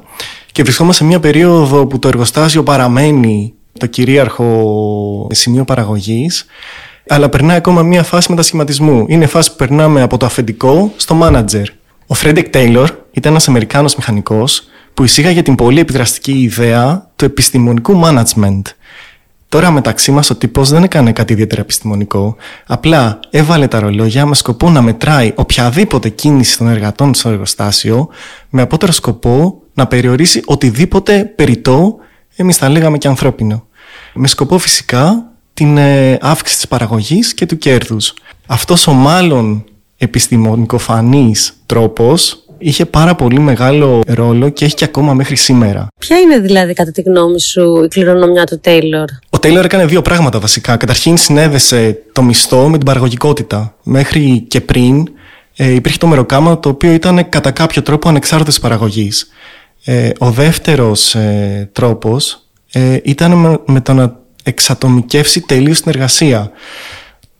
και 0.52 0.64
βρισκόμαστε 0.64 1.04
σε 1.04 1.10
μια 1.10 1.20
περίοδο 1.20 1.88
που 1.88 2.00
το 2.00 2.08
εργοστάσιο 2.08 2.64
παραμένει 2.64 3.54
το 3.80 3.86
κυρίαρχο 3.86 5.28
σημείο 5.32 5.64
παραγωγής, 5.64 6.46
αλλά 7.08 7.30
περνάει 7.30 7.58
ακόμα 7.58 7.82
μια 7.82 8.04
φάση 8.04 8.30
μετασχηματισμού. 8.30 9.06
Είναι 9.08 9.26
φάση 9.26 9.50
που 9.50 9.56
περνάμε 9.56 10.02
από 10.02 10.18
το 10.18 10.26
αφεντικό 10.26 10.94
στο 10.96 11.14
μάνατζερ. 11.14 11.66
Ο 12.08 12.14
Φρέντρικ 12.14 12.50
Τέιλορ 12.50 12.90
ήταν 13.12 13.32
ένας 13.32 13.48
Αμερικάνος 13.48 13.96
μηχανικός 13.96 14.64
που 14.94 15.04
εισήγαγε 15.04 15.42
την 15.42 15.56
πολύ 15.56 15.80
επιδραστική 15.80 16.32
ιδέα 16.32 17.12
του 17.16 17.26
επιστημονικού 17.26 18.02
management– 18.04 18.62
Τώρα 19.54 19.72
μεταξύ 19.72 20.12
μας 20.12 20.30
ο 20.30 20.36
τύπος 20.36 20.70
δεν 20.70 20.84
έκανε 20.84 21.12
κάτι 21.12 21.34
ιδιαίτερα 21.34 21.62
επιστημονικό, 21.62 22.36
απλά 22.68 23.20
έβαλε 23.30 23.68
τα 23.68 23.80
ρολόγια 23.80 24.26
με 24.26 24.36
σκοπό 24.36 24.70
να 24.70 24.82
μετράει 24.82 25.32
οποιαδήποτε 25.36 26.10
κίνηση 26.10 26.58
των 26.58 26.68
εργατών 26.68 27.14
στο 27.14 27.30
εργοστάσιο, 27.30 28.10
με 28.50 28.62
απότερο 28.62 28.92
σκοπό 28.92 29.62
να 29.74 29.88
περιορίσει 29.88 30.42
οτιδήποτε 30.46 31.34
περιττό, 31.36 31.96
εμείς 32.36 32.58
θα 32.58 32.70
λέγαμε 32.70 32.98
και 32.98 33.08
ανθρώπινο. 33.08 33.68
Με 34.14 34.28
σκοπό 34.28 34.58
φυσικά 34.58 35.32
την 35.54 35.78
ε, 35.78 36.18
αύξηση 36.22 36.58
της 36.60 36.68
παραγωγής 36.68 37.34
και 37.34 37.46
του 37.46 37.58
κέρδους. 37.58 38.14
Αυτός 38.48 38.88
ο 38.88 38.94
μάλλον 38.94 39.64
επιστημονικοφανής 39.98 41.54
τρόπος 41.66 42.43
είχε 42.64 42.86
πάρα 42.86 43.16
πολύ 43.16 43.40
μεγάλο 43.40 44.02
ρόλο 44.08 44.50
και 44.50 44.66
έχει 44.66 44.76
και 44.76 44.84
ακόμα 44.84 45.14
μέχρι 45.14 45.36
σήμερα. 45.36 45.88
Ποια 46.00 46.20
είναι 46.20 46.40
δηλαδή 46.40 46.74
κατά 46.74 46.92
τη 46.92 47.02
γνώμη 47.02 47.42
σου 47.42 47.84
η 47.84 47.88
κληρονομιά 47.88 48.44
του 48.44 48.60
Τέιλορ; 48.60 49.06
Ο 49.30 49.40
Τέιλορ 49.40 49.66
έκανε 49.66 49.86
δύο 49.86 50.02
πράγματα 50.02 50.40
βασικά. 50.40 50.78
Καταρχήν 50.78 51.18
συνέδεσε 51.18 52.02
το 52.12 52.22
μισθό 52.22 52.70
με 52.70 52.78
την 52.78 52.86
παραγωγικότητα. 52.86 53.76
Μέχρι 53.84 54.46
και 54.48 54.62
πριν 54.62 55.08
ε, 55.56 55.74
υπήρχε 55.74 55.98
το 55.98 56.08
μεροκάμα 56.08 56.60
το 56.60 56.70
οποίο 56.70 56.92
ήταν 56.92 57.30
κατά 57.30 57.52
κάποιο 57.52 57.82
τρόπο 57.82 58.10
ανεξάρτητης 58.10 58.60
παραγωγής. 58.60 59.28
Ε, 59.84 60.10
ο 60.18 60.30
δεύτερος 60.30 61.16
ε, 61.16 61.70
τρόπος 61.72 62.48
ε, 62.72 62.98
ήταν 63.04 63.32
με, 63.32 63.60
με 63.66 63.82
το 63.82 63.94
να 63.94 64.22
εξατομικεύσει 64.44 65.42
τελείως 65.42 65.82
την 65.82 65.92
εργασία. 65.92 66.52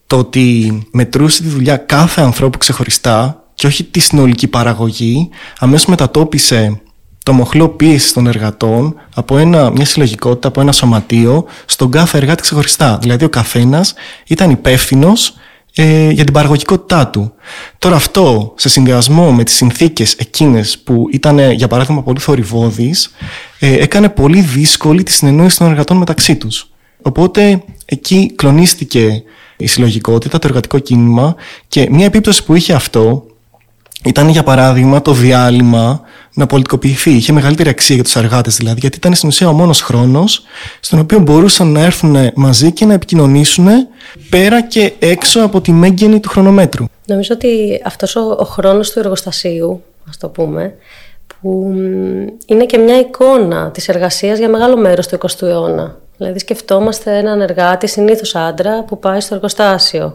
Το 0.08 0.18
ότι 0.18 0.80
μετρούσε 0.92 1.42
τη 1.42 1.48
δουλειά 1.48 1.78
κάθε 1.78 2.22
ανθρώπου 2.22 2.58
ξεχωριστά 2.58 3.43
και 3.54 3.68
όχι 3.68 3.84
τη 3.84 4.00
συνολική 4.00 4.48
παραγωγή, 4.48 5.30
αμέσως 5.60 5.86
μετατόπισε 5.86 6.82
το 7.24 7.34
μοχλό 7.34 7.70
πίεσης 7.70 8.14
των 8.14 8.28
εργατών 8.28 8.96
από 9.16 9.38
ένα, 9.38 9.72
μια 9.72 9.86
συλλογικότητα, 9.86 10.48
από 10.48 10.62
ένα 10.62 10.72
σωματείο, 10.72 11.46
στον 11.66 11.92
κάθε 11.92 12.18
εργάτη 12.18 12.42
ξεχωριστά. 12.42 12.98
Δηλαδή 13.02 13.26
ο 13.26 13.30
καθένας 13.30 13.94
ήταν 14.28 14.50
υπεύθυνος 14.50 15.34
ε, 15.76 16.10
για 16.10 16.24
την 16.24 16.34
παραγωγικότητά 16.34 17.08
του. 17.08 17.34
Τώρα 17.78 17.96
αυτό, 17.96 18.54
σε 18.56 18.70
συνδυασμό 18.70 19.32
με 19.32 19.44
τις 19.44 19.56
συνθήκες 19.56 20.14
εκείνες 20.14 20.80
που 20.80 21.08
ήταν, 21.12 21.52
για 21.52 21.68
παράδειγμα, 21.68 22.04
πολύ 22.04 22.20
θορυβόδεις, 22.20 23.14
ε, 23.60 23.74
έκανε 23.74 24.10
πολύ 24.10 24.42
δύσκολη 24.42 25.04
τη 25.04 25.12
συνεννόηση 25.12 25.58
των 25.58 25.70
εργατών 25.70 25.98
μεταξύ 25.98 26.36
τους. 26.36 26.72
Οπότε 27.02 27.64
εκεί 27.86 28.32
κλονίστηκε 28.36 29.24
η 29.58 29.68
συλλογικότητα, 29.68 30.40
το 30.40 30.48
εργατικό 30.48 30.80
κίνημα 30.80 31.36
και 31.68 31.88
μια 31.92 32.06
επίπτωση 32.06 32.44
που 32.44 32.56
είχε 32.56 32.74
αυτό 32.74 33.26
ήταν 34.06 34.30
για 34.30 34.44
παράδειγμα 34.44 35.02
το 35.02 35.12
διάλειμμα 35.12 36.02
να 36.34 36.46
πολιτικοποιηθεί. 36.46 37.12
Είχε 37.12 37.34
μεγαλύτερη 37.34 37.70
αξία 37.70 37.96
για 37.96 38.04
τους 38.04 38.16
εργάτε 38.16 38.50
δηλαδή, 38.50 38.80
γιατί 38.80 38.98
ήταν 38.98 39.14
στην 39.14 39.30
ουσία 39.30 39.50
ο 39.50 39.54
μόνος 39.54 39.82
χρόνος 39.82 40.44
στον 40.80 41.00
οποίο 41.00 41.20
μπορούσαν 41.20 41.72
να 41.72 41.80
έρθουν 41.80 42.32
μαζί 42.36 42.72
και 42.72 42.86
να 42.86 42.94
επικοινωνήσουν 42.94 43.68
πέρα 44.30 44.62
και 44.62 44.94
έξω 45.00 45.42
από 45.42 45.62
τη 45.62 45.72
μέγενη 45.72 46.20
του 46.20 46.30
χρονομέτρου. 46.30 46.86
Νομίζω 47.06 47.34
ότι 47.34 47.82
αυτός 47.86 48.16
ο, 48.16 48.36
ο 48.40 48.44
χρόνος 48.44 48.92
του 48.92 49.00
εργοστασίου, 49.00 49.84
ας 50.10 50.18
το 50.18 50.28
πούμε, 50.30 50.74
που 51.28 51.74
είναι 52.46 52.66
και 52.66 52.78
μια 52.78 53.00
εικόνα 53.00 53.72
της 53.72 53.90
εργασίας 53.90 54.38
για 54.38 54.50
μεγάλο 54.50 54.78
μέρος 54.78 55.08
του 55.08 55.18
20ου 55.22 55.48
αιώνα. 55.48 55.98
Δηλαδή 56.18 56.40
σκεφτόμαστε 56.40 57.18
έναν 57.18 57.42
εργάτη, 57.42 57.88
συνήθως 57.88 58.36
άντρα, 58.36 58.84
που 58.84 59.00
πάει 59.00 59.20
στο 59.20 59.36
εργοστάσιο 59.36 60.14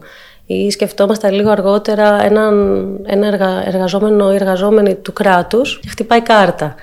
ή 0.51 0.71
σκεφτόμαστε 0.71 1.31
λίγο 1.31 1.51
αργότερα 1.51 2.25
έναν, 2.25 2.87
ένα 3.07 3.27
εργα, 3.27 3.67
εργαζόμενο 3.67 4.33
ή 4.33 4.35
εργαζόμενη 4.35 4.95
του 4.95 5.13
κράτους 5.13 5.81
και 5.83 5.89
χτυπάει 5.89 6.21
κάρτα. 6.21 6.75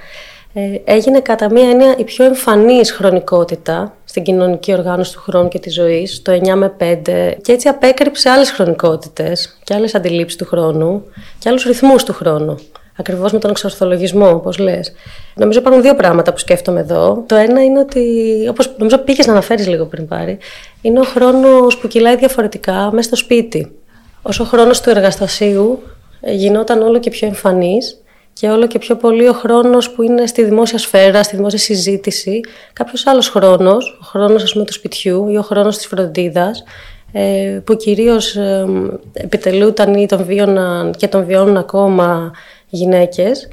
Ε, 0.53 0.61
έγινε 0.83 1.19
κατά 1.19 1.51
μία 1.51 1.69
έννοια 1.69 1.95
η 1.97 2.03
πιο 2.03 2.25
εμφανής 2.25 2.91
χρονικότητα 2.91 3.95
στην 4.03 4.23
κοινωνική 4.23 4.73
οργάνωση 4.73 5.13
του 5.13 5.19
χρόνου 5.19 5.47
και 5.47 5.59
της 5.59 5.73
ζωής, 5.73 6.21
το 6.21 6.31
9 6.31 6.55
με 6.55 6.73
5, 6.79 7.37
και 7.41 7.51
έτσι 7.51 7.67
απέκρυψε 7.67 8.29
άλλες 8.29 8.51
χρονικότητες 8.51 9.57
και 9.63 9.73
άλλες 9.73 9.95
αντιλήψεις 9.95 10.37
του 10.37 10.45
χρόνου 10.45 11.03
και 11.39 11.49
άλλους 11.49 11.63
ρυθμούς 11.63 12.03
του 12.03 12.13
χρόνου. 12.13 12.55
Ακριβώς 12.97 13.31
με 13.31 13.39
τον 13.39 13.49
εξορθολογισμό, 13.49 14.29
όπως 14.29 14.57
λες. 14.57 14.93
Νομίζω 15.35 15.59
υπάρχουν 15.59 15.81
δύο 15.81 15.95
πράγματα 15.95 16.31
που 16.31 16.37
σκέφτομαι 16.37 16.79
εδώ. 16.79 17.23
Το 17.25 17.35
ένα 17.35 17.63
είναι 17.63 17.79
ότι, 17.79 18.01
όπως 18.49 18.75
νομίζω 18.77 18.97
πήγες 18.97 19.25
να 19.25 19.31
αναφέρεις 19.31 19.67
λίγο 19.67 19.85
πριν 19.85 20.07
πάρει, 20.07 20.37
είναι 20.81 20.99
ο 20.99 21.03
χρόνος 21.03 21.77
που 21.77 21.87
κυλάει 21.87 22.15
διαφορετικά 22.15 22.89
μέσα 22.91 23.07
στο 23.07 23.15
σπίτι. 23.15 23.75
Όσο 24.21 24.43
ο 24.43 24.45
χρόνος 24.45 24.81
του 24.81 24.89
εργαστασίου 24.89 25.83
γινόταν 26.21 26.81
όλο 26.81 26.99
και 26.99 27.09
πιο 27.09 27.27
εμφανής 27.27 27.99
και 28.33 28.49
όλο 28.49 28.67
και 28.67 28.79
πιο 28.79 28.95
πολύ 28.95 29.27
ο 29.27 29.33
χρόνος 29.33 29.91
που 29.91 30.01
είναι 30.01 30.25
στη 30.25 30.43
δημόσια 30.43 30.77
σφαίρα, 30.77 31.23
στη 31.23 31.35
δημόσια 31.35 31.59
συζήτηση, 31.59 32.39
κάποιος 32.73 33.07
άλλος 33.07 33.29
χρόνος, 33.29 33.97
ο 34.01 34.05
χρόνος 34.05 34.51
του 34.51 34.73
σπιτιού 34.73 35.29
ή 35.29 35.37
ο 35.37 35.41
χρόνος 35.41 35.77
της 35.77 35.87
φροντίδας, 35.87 36.63
ε, 37.11 37.59
που 37.63 37.75
κυρίως 37.75 38.35
ε, 38.35 38.65
επιτελούνταν 39.13 39.93
ή 39.93 40.05
τον 40.05 40.25
βίωναν 40.25 40.93
και 40.97 41.07
τον 41.07 41.25
βιώνουν 41.25 41.57
ακόμα 41.57 42.31
γυναίκες, 42.69 43.47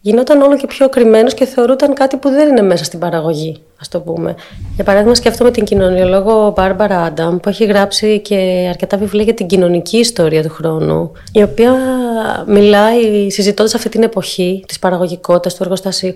γινόταν 0.00 0.42
όλο 0.42 0.56
και 0.56 0.66
πιο 0.66 0.88
κρυμμένος 0.88 1.34
και 1.34 1.44
θεωρούταν 1.44 1.94
κάτι 1.94 2.16
που 2.16 2.28
δεν 2.28 2.48
είναι 2.48 2.62
μέσα 2.62 2.84
στην 2.84 2.98
παραγωγή, 2.98 3.62
ας 3.80 3.88
το 3.88 4.00
πούμε. 4.00 4.34
Για 4.74 4.84
παράδειγμα, 4.84 5.14
σκέφτομαι 5.14 5.50
την 5.50 5.64
κοινωνιολόγο 5.64 6.52
Μπάρμπαρα 6.56 7.02
Άνταμ, 7.02 7.36
που 7.36 7.48
έχει 7.48 7.64
γράψει 7.64 8.20
και 8.20 8.66
αρκετά 8.68 8.96
βιβλία 8.96 9.24
για 9.24 9.34
την 9.34 9.46
κοινωνική 9.46 9.96
ιστορία 9.98 10.42
του 10.42 10.50
χρόνου, 10.50 11.12
η 11.32 11.42
οποία 11.42 11.76
μιλάει, 12.46 13.30
συζητώντας 13.30 13.74
αυτή 13.74 13.88
την 13.88 14.02
εποχή 14.02 14.64
της 14.68 14.78
παραγωγικότητας 14.78 15.54
του 15.54 15.62
εργοστασίου, 15.62 16.12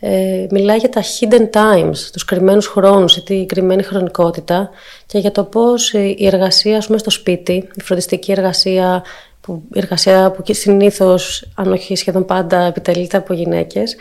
ε, 0.00 0.46
μιλάει 0.50 0.76
για 0.76 0.88
τα 0.88 1.02
hidden 1.02 1.50
times, 1.50 1.96
τους 2.12 2.24
κρυμμένους 2.24 2.66
χρόνους, 2.66 3.22
την 3.22 3.46
κρυμμένη 3.46 3.82
χρονικότητα 3.82 4.70
και 5.06 5.18
για 5.18 5.32
το 5.32 5.44
πώς 5.44 5.92
η 5.92 6.26
εργασία 6.26 6.76
ας 6.76 6.86
πούμε, 6.86 6.98
στο 6.98 7.10
σπίτι, 7.10 7.68
η 7.74 7.82
φροντιστική 7.82 8.32
εργασία, 8.32 9.02
που, 9.46 9.62
η 9.72 9.78
εργασία 9.78 10.30
που 10.30 10.54
συνήθως, 10.54 11.48
αν 11.54 11.72
όχι 11.72 11.96
σχεδόν 11.96 12.24
πάντα, 12.24 12.58
επιτελείται 12.58 13.16
από 13.16 13.32
γυναίκες, 13.32 13.96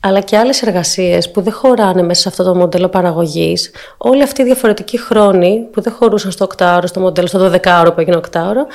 αλλά 0.00 0.20
και 0.20 0.36
άλλες 0.36 0.62
εργασίες 0.62 1.30
που 1.30 1.40
δεν 1.40 1.52
χωράνε 1.52 2.02
μέσα 2.02 2.20
σε 2.20 2.28
αυτό 2.28 2.44
το 2.44 2.54
μοντέλο 2.54 2.88
παραγωγής, 2.88 3.70
όλοι 3.96 4.22
αυτοί 4.22 4.42
οι 4.42 4.44
διαφορετικοί 4.44 4.98
χρόνοι 4.98 5.66
που 5.72 5.80
δεν 5.80 5.92
χωρούσαν 5.92 6.30
στο 6.30 6.44
οκτάωρο, 6.44 6.86
στο 6.86 7.00
μοντέλο, 7.00 7.26
στο 7.26 7.52
12ωρο 7.52 7.90
που 7.94 8.00
έγινε 8.00 8.16
οκτάωρο, 8.16 8.66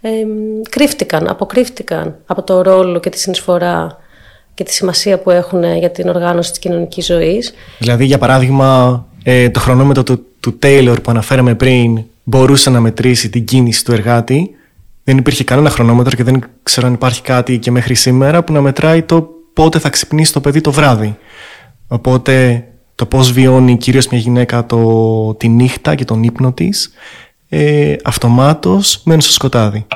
ε, 0.00 0.10
κρύφτηκαν, 0.70 1.28
αποκρύφτηκαν 1.28 2.16
από 2.26 2.42
το 2.42 2.62
ρόλο 2.62 3.00
και 3.00 3.10
τη 3.10 3.18
συνεισφορά 3.18 3.98
και 4.54 4.64
τη 4.64 4.72
σημασία 4.72 5.18
που 5.18 5.30
έχουν 5.30 5.76
για 5.76 5.90
την 5.90 6.08
οργάνωση 6.08 6.50
της 6.50 6.58
κοινωνικής 6.58 7.06
ζωής. 7.06 7.54
Δηλαδή, 7.78 8.04
για 8.04 8.18
παράδειγμα, 8.18 9.06
ε, 9.22 9.50
το 9.50 9.60
χρονόμετρο 9.60 10.02
του, 10.02 10.26
του 10.40 10.58
Taylor 10.62 10.96
που 11.02 11.10
αναφέραμε 11.10 11.54
πριν 11.54 12.04
μπορούσε 12.24 12.70
να 12.70 12.80
μετρήσει 12.80 13.30
την 13.30 13.44
κίνηση 13.44 13.84
του 13.84 13.92
εργάτη, 13.92 14.54
δεν 15.10 15.18
υπήρχε 15.18 15.44
κανένα 15.44 15.70
χρονόμετρο 15.70 16.16
και 16.16 16.24
δεν 16.24 16.42
ξέρω 16.62 16.86
αν 16.86 16.92
υπάρχει 16.92 17.22
κάτι 17.22 17.58
και 17.58 17.70
μέχρι 17.70 17.94
σήμερα 17.94 18.44
που 18.44 18.52
να 18.52 18.60
μετράει 18.60 19.02
το 19.02 19.28
πότε 19.52 19.78
θα 19.78 19.88
ξυπνήσει 19.88 20.32
το 20.32 20.40
παιδί 20.40 20.60
το 20.60 20.72
βράδυ. 20.72 21.18
Οπότε 21.88 22.64
το 22.94 23.06
πώς 23.06 23.32
βιώνει 23.32 23.76
κυρίως 23.76 24.08
μια 24.08 24.20
γυναίκα 24.20 24.66
το, 24.66 25.34
τη 25.34 25.48
νύχτα 25.48 25.94
και 25.94 26.04
τον 26.04 26.22
ύπνο 26.22 26.52
της, 26.52 26.92
ε, 27.48 27.94
αυτομάτως 28.04 29.02
μένει 29.04 29.22
στο 29.22 29.32
σκοτάδι. 29.32 29.86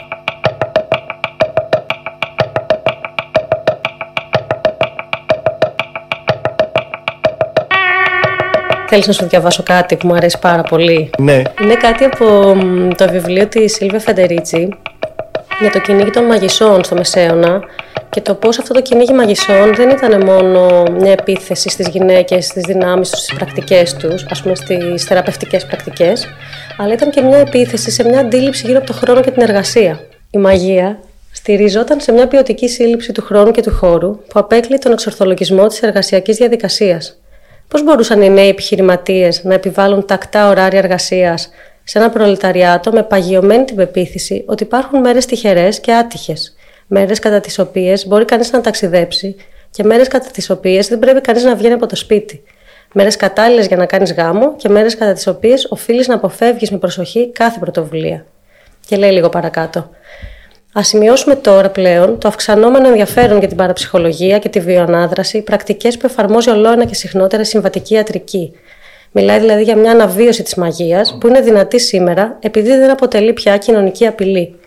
Θέλεις 8.86 9.06
να 9.06 9.12
σου 9.12 9.28
διαβάσω 9.28 9.62
κάτι 9.62 9.96
που 9.96 10.06
μου 10.06 10.14
αρέσει 10.14 10.38
πάρα 10.38 10.62
πολύ; 10.62 11.10
Ναι. 11.18 11.42
Είναι 11.62 11.74
κάτι 11.74 12.04
από 12.04 12.56
το 12.96 13.08
βιβλίο 13.10 13.46
της 13.48 13.74
Σίλβια 13.74 14.00
Φεντερίτσι 14.00 14.68
για 15.60 15.70
το 15.70 15.80
κυνήγι 15.80 16.10
των 16.10 16.24
μαγισσών 16.24 16.84
στο 16.84 16.94
Μεσαίωνα 16.94 17.60
και 18.10 18.20
το 18.20 18.34
πώς 18.34 18.58
αυτό 18.58 18.74
το 18.74 18.82
κυνήγι 18.82 19.12
μαγισσών 19.12 19.74
δεν 19.74 19.88
ήταν 19.90 20.24
μόνο 20.24 20.82
μια 20.82 21.12
επίθεση 21.12 21.68
στις 21.68 21.88
γυναίκες, 21.88 22.44
στις 22.44 22.62
δυνάμεις 22.62 23.10
τους, 23.10 23.20
στις 23.20 23.34
πρακτικές 23.34 23.94
τους, 23.94 24.26
ας 24.30 24.42
πούμε 24.42 24.54
στις 24.54 25.04
θεραπευτικές 25.04 25.66
πρακτικές, 25.66 26.28
αλλά 26.78 26.92
ήταν 26.92 27.10
και 27.10 27.20
μια 27.20 27.38
επίθεση 27.38 27.90
σε 27.90 28.08
μια 28.08 28.20
αντίληψη 28.20 28.66
γύρω 28.66 28.78
από 28.78 28.86
το 28.86 28.92
χρόνο 28.92 29.20
και 29.20 29.30
την 29.30 29.42
εργασία. 29.42 30.00
Η 30.30 30.38
μαγεία 30.38 30.98
στηριζόταν 31.32 32.00
σε 32.00 32.12
μια 32.12 32.28
ποιοτική 32.28 32.68
σύλληψη 32.68 33.12
του 33.12 33.22
χρόνου 33.22 33.50
και 33.50 33.62
του 33.62 33.70
χώρου 33.70 34.16
που 34.16 34.40
απέκλει 34.40 34.78
τον 34.78 34.92
εξορθολογισμό 34.92 35.66
της 35.66 35.82
εργασιακής 35.82 36.36
διαδικασίας. 36.36 37.18
Πώς 37.68 37.84
μπορούσαν 37.84 38.22
οι 38.22 38.30
νέοι 38.30 38.48
επιχειρηματίες 38.48 39.44
να 39.44 39.54
επιβάλλουν 39.54 40.06
τακτά 40.06 40.48
ωράρια 40.48 40.78
εργασίας 40.78 41.50
σε 41.84 41.98
ένα 41.98 42.10
προλεταριάτο 42.10 42.92
με 42.92 43.02
παγιωμένη 43.02 43.64
την 43.64 43.76
πεποίθηση 43.76 44.44
ότι 44.46 44.62
υπάρχουν 44.62 45.00
μέρες 45.00 45.26
τυχερές 45.26 45.80
και 45.80 45.92
άτυχες. 45.92 46.56
Μέρες 46.86 47.18
κατά 47.18 47.40
τις 47.40 47.58
οποίες 47.58 48.06
μπορεί 48.06 48.24
κανείς 48.24 48.52
να 48.52 48.60
ταξιδέψει 48.60 49.36
και 49.70 49.84
μέρες 49.84 50.08
κατά 50.08 50.30
τις 50.30 50.50
οποίες 50.50 50.88
δεν 50.88 50.98
πρέπει 50.98 51.20
κανείς 51.20 51.42
να 51.42 51.54
βγαίνει 51.54 51.74
από 51.74 51.86
το 51.86 51.96
σπίτι. 51.96 52.42
Μέρες 52.92 53.16
κατάλληλες 53.16 53.66
για 53.66 53.76
να 53.76 53.86
κάνεις 53.86 54.12
γάμο 54.12 54.56
και 54.56 54.68
μέρες 54.68 54.96
κατά 54.96 55.12
τις 55.12 55.26
οποίες 55.26 55.66
οφείλεις 55.70 56.08
να 56.08 56.14
αποφεύγεις 56.14 56.70
με 56.70 56.78
προσοχή 56.78 57.30
κάθε 57.32 57.58
πρωτοβουλία. 57.58 58.24
Και 58.86 58.96
λέει 58.96 59.10
λίγο 59.10 59.28
παρακάτω. 59.28 59.90
Α 60.78 60.82
σημειώσουμε 60.82 61.34
τώρα 61.34 61.70
πλέον 61.70 62.18
το 62.18 62.28
αυξανόμενο 62.28 62.88
ενδιαφέρον 62.88 63.38
για 63.38 63.48
την 63.48 63.56
παραψυχολογία 63.56 64.38
και 64.38 64.48
τη 64.48 64.60
βιοανάδραση, 64.60 65.42
πρακτικές 65.42 65.96
που 65.96 66.06
εφαρμόζει 66.06 66.50
ολόνα 66.50 66.84
και 66.84 66.94
συχνότερα 66.94 67.44
συμβατική 67.44 67.94
ιατρική, 67.94 68.52
Μιλάει 69.16 69.38
δηλαδή 69.38 69.62
για 69.62 69.76
μια 69.76 69.90
αναβίωση 69.90 70.42
της 70.42 70.54
μαγείας 70.54 71.16
που 71.20 71.26
είναι 71.26 71.40
δυνατή 71.40 71.80
σήμερα 71.80 72.36
επειδή 72.40 72.68
δεν 72.68 72.90
αποτελεί 72.90 73.32
πια 73.32 73.56
κοινωνική 73.56 74.06
απειλή. 74.06 74.58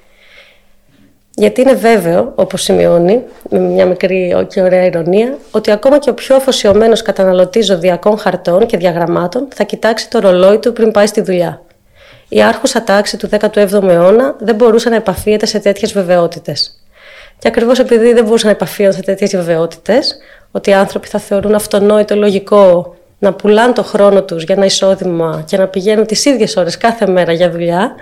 Γιατί 1.35 1.61
είναι 1.61 1.73
βέβαιο, 1.73 2.31
όπως 2.35 2.61
σημειώνει, 2.61 3.23
με 3.49 3.59
μια 3.59 3.85
μικρή 3.85 4.47
και 4.49 4.61
ωραία 4.61 4.85
ηρωνία, 4.85 5.37
ότι 5.51 5.71
ακόμα 5.71 5.99
και 5.99 6.09
ο 6.09 6.13
πιο 6.13 6.35
αφοσιωμένος 6.35 7.01
καταναλωτής 7.01 7.65
ζωδιακών 7.65 8.17
χαρτών 8.17 8.65
και 8.65 8.77
διαγραμμάτων 8.77 9.47
θα 9.55 9.63
κοιτάξει 9.63 10.09
το 10.09 10.19
ρολόι 10.19 10.57
του 10.57 10.73
πριν 10.73 10.91
πάει 10.91 11.07
στη 11.07 11.21
δουλειά. 11.21 11.61
Η 12.29 12.41
άρχουσα 12.41 12.83
τάξη 12.83 13.17
του 13.17 13.29
17ου 13.31 13.83
αιώνα 13.83 14.35
δεν 14.39 14.55
μπορούσε 14.55 14.89
να 14.89 14.95
επαφίεται 14.95 15.45
σε 15.45 15.59
τέτοιες 15.59 15.93
βεβαιότητες. 15.93 16.81
Και 17.39 17.47
ακριβώς 17.47 17.79
επειδή 17.79 18.13
δεν 18.13 18.23
μπορούσαν 18.23 18.49
να 18.49 18.55
επαφίονται 18.55 18.95
σε 18.95 19.01
τέτοιες 19.01 19.35
βεβαιότητες, 19.35 20.17
ότι 20.51 20.69
οι 20.69 20.73
άνθρωποι 20.73 21.07
θα 21.07 21.19
θεωρούν 21.19 21.55
αυτονόητο 21.55 22.15
λογικό 22.15 22.95
να 23.19 23.33
πουλάνε 23.33 23.73
το 23.73 23.83
χρόνο 23.83 24.23
τους 24.23 24.43
για 24.43 24.55
ένα 24.55 24.65
εισόδημα 24.65 25.43
και 25.45 25.57
να 25.57 25.67
πηγαίνουν 25.67 26.05
τις 26.05 26.25
ίδιες 26.25 26.55
ώρες 26.55 26.77
κάθε 26.77 27.07
μέρα 27.07 27.33
για 27.33 27.51
δουλειά, 27.51 27.95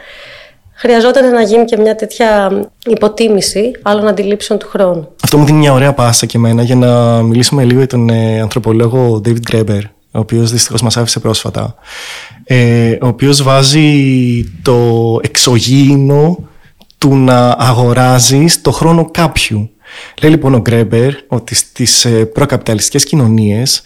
χρειαζόταν 0.74 1.32
να 1.32 1.42
γίνει 1.42 1.66
και 1.66 1.78
μια 1.78 1.96
τέτοια 1.96 2.52
υποτίμηση 2.86 3.72
άλλων 3.82 4.08
αντιλήψεων 4.08 4.60
του 4.60 4.68
χρόνου. 4.68 5.08
Αυτό 5.24 5.38
μου 5.38 5.46
δίνει 5.46 5.58
μια 5.58 5.74
ωραία 5.74 5.94
πάσα 5.94 6.26
και 6.26 6.38
εμένα 6.38 6.64
για 6.64 6.76
να 6.76 7.22
μιλήσουμε 7.22 7.64
λίγο 7.64 7.78
για 7.78 7.88
τον 7.88 8.10
ε, 8.10 8.42
ανθρωπολόγο 8.42 9.22
David 9.26 9.52
Graeber, 9.52 9.82
ο 10.12 10.20
οποίος 10.20 10.52
δυστυχώς 10.52 10.82
μας 10.82 10.98
άφησε 10.98 11.20
πρόσφατα, 11.20 11.76
ε, 12.44 12.98
ο 13.02 13.08
οποίος 13.08 13.44
βάζει 13.44 14.44
το 14.62 15.20
εξωγήινο 15.24 16.38
του 16.98 17.16
να 17.16 17.50
αγοράζεις 17.50 18.62
το 18.62 18.72
χρόνο 18.72 19.10
κάποιου. 19.12 19.70
Λέει 20.22 20.32
λοιπόν 20.32 20.54
ο 20.54 20.60
Γκρέμπερ 20.60 21.14
ότι 21.28 21.56
στις 21.56 22.06
ε, 22.06 22.26
προκαπιταλιστικές 22.26 23.04
κοινωνίες 23.04 23.82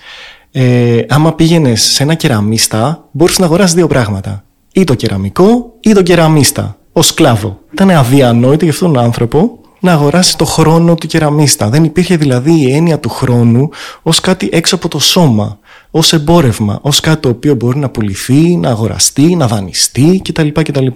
ε, 0.51 1.01
άμα 1.09 1.33
πήγαινες 1.33 1.81
σε 1.81 2.03
ένα 2.03 2.13
κεραμίστα, 2.13 3.07
μπορούσε 3.11 3.41
να 3.41 3.45
αγοράσει 3.45 3.75
δύο 3.75 3.87
πράγματα. 3.87 4.43
Ή 4.73 4.83
το 4.83 4.93
κεραμικό 4.95 5.73
ή 5.79 5.93
το 5.93 6.01
κεραμίστα, 6.01 6.77
ως 6.91 7.07
σκλάβο. 7.07 7.59
Ήταν 7.71 7.89
αδιανόητο 7.89 8.63
για 8.63 8.73
αυτόν 8.73 8.93
τον 8.93 9.03
άνθρωπο 9.03 9.59
να 9.79 9.91
αγοράσει 9.91 10.37
το 10.37 10.45
χρόνο 10.45 10.95
του 10.95 11.07
κεραμίστα. 11.07 11.69
Δεν 11.69 11.83
υπήρχε 11.83 12.15
δηλαδή 12.15 12.51
η 12.51 12.73
έννοια 12.75 12.99
του 12.99 13.09
χρόνου 13.09 13.69
ως 14.01 14.19
κάτι 14.19 14.49
έξω 14.51 14.75
από 14.75 14.87
το 14.87 14.99
σώμα, 14.99 15.59
ως 15.91 16.13
εμπόρευμα, 16.13 16.79
ως 16.81 16.99
κάτι 16.99 17.21
το 17.21 17.29
οποίο 17.29 17.55
μπορεί 17.55 17.77
να 17.77 17.89
πουληθεί, 17.89 18.55
να 18.55 18.69
αγοραστεί, 18.69 19.35
να 19.35 19.47
δανειστεί 19.47 20.21
κτλ. 20.23 20.47
κτλ. 20.47 20.87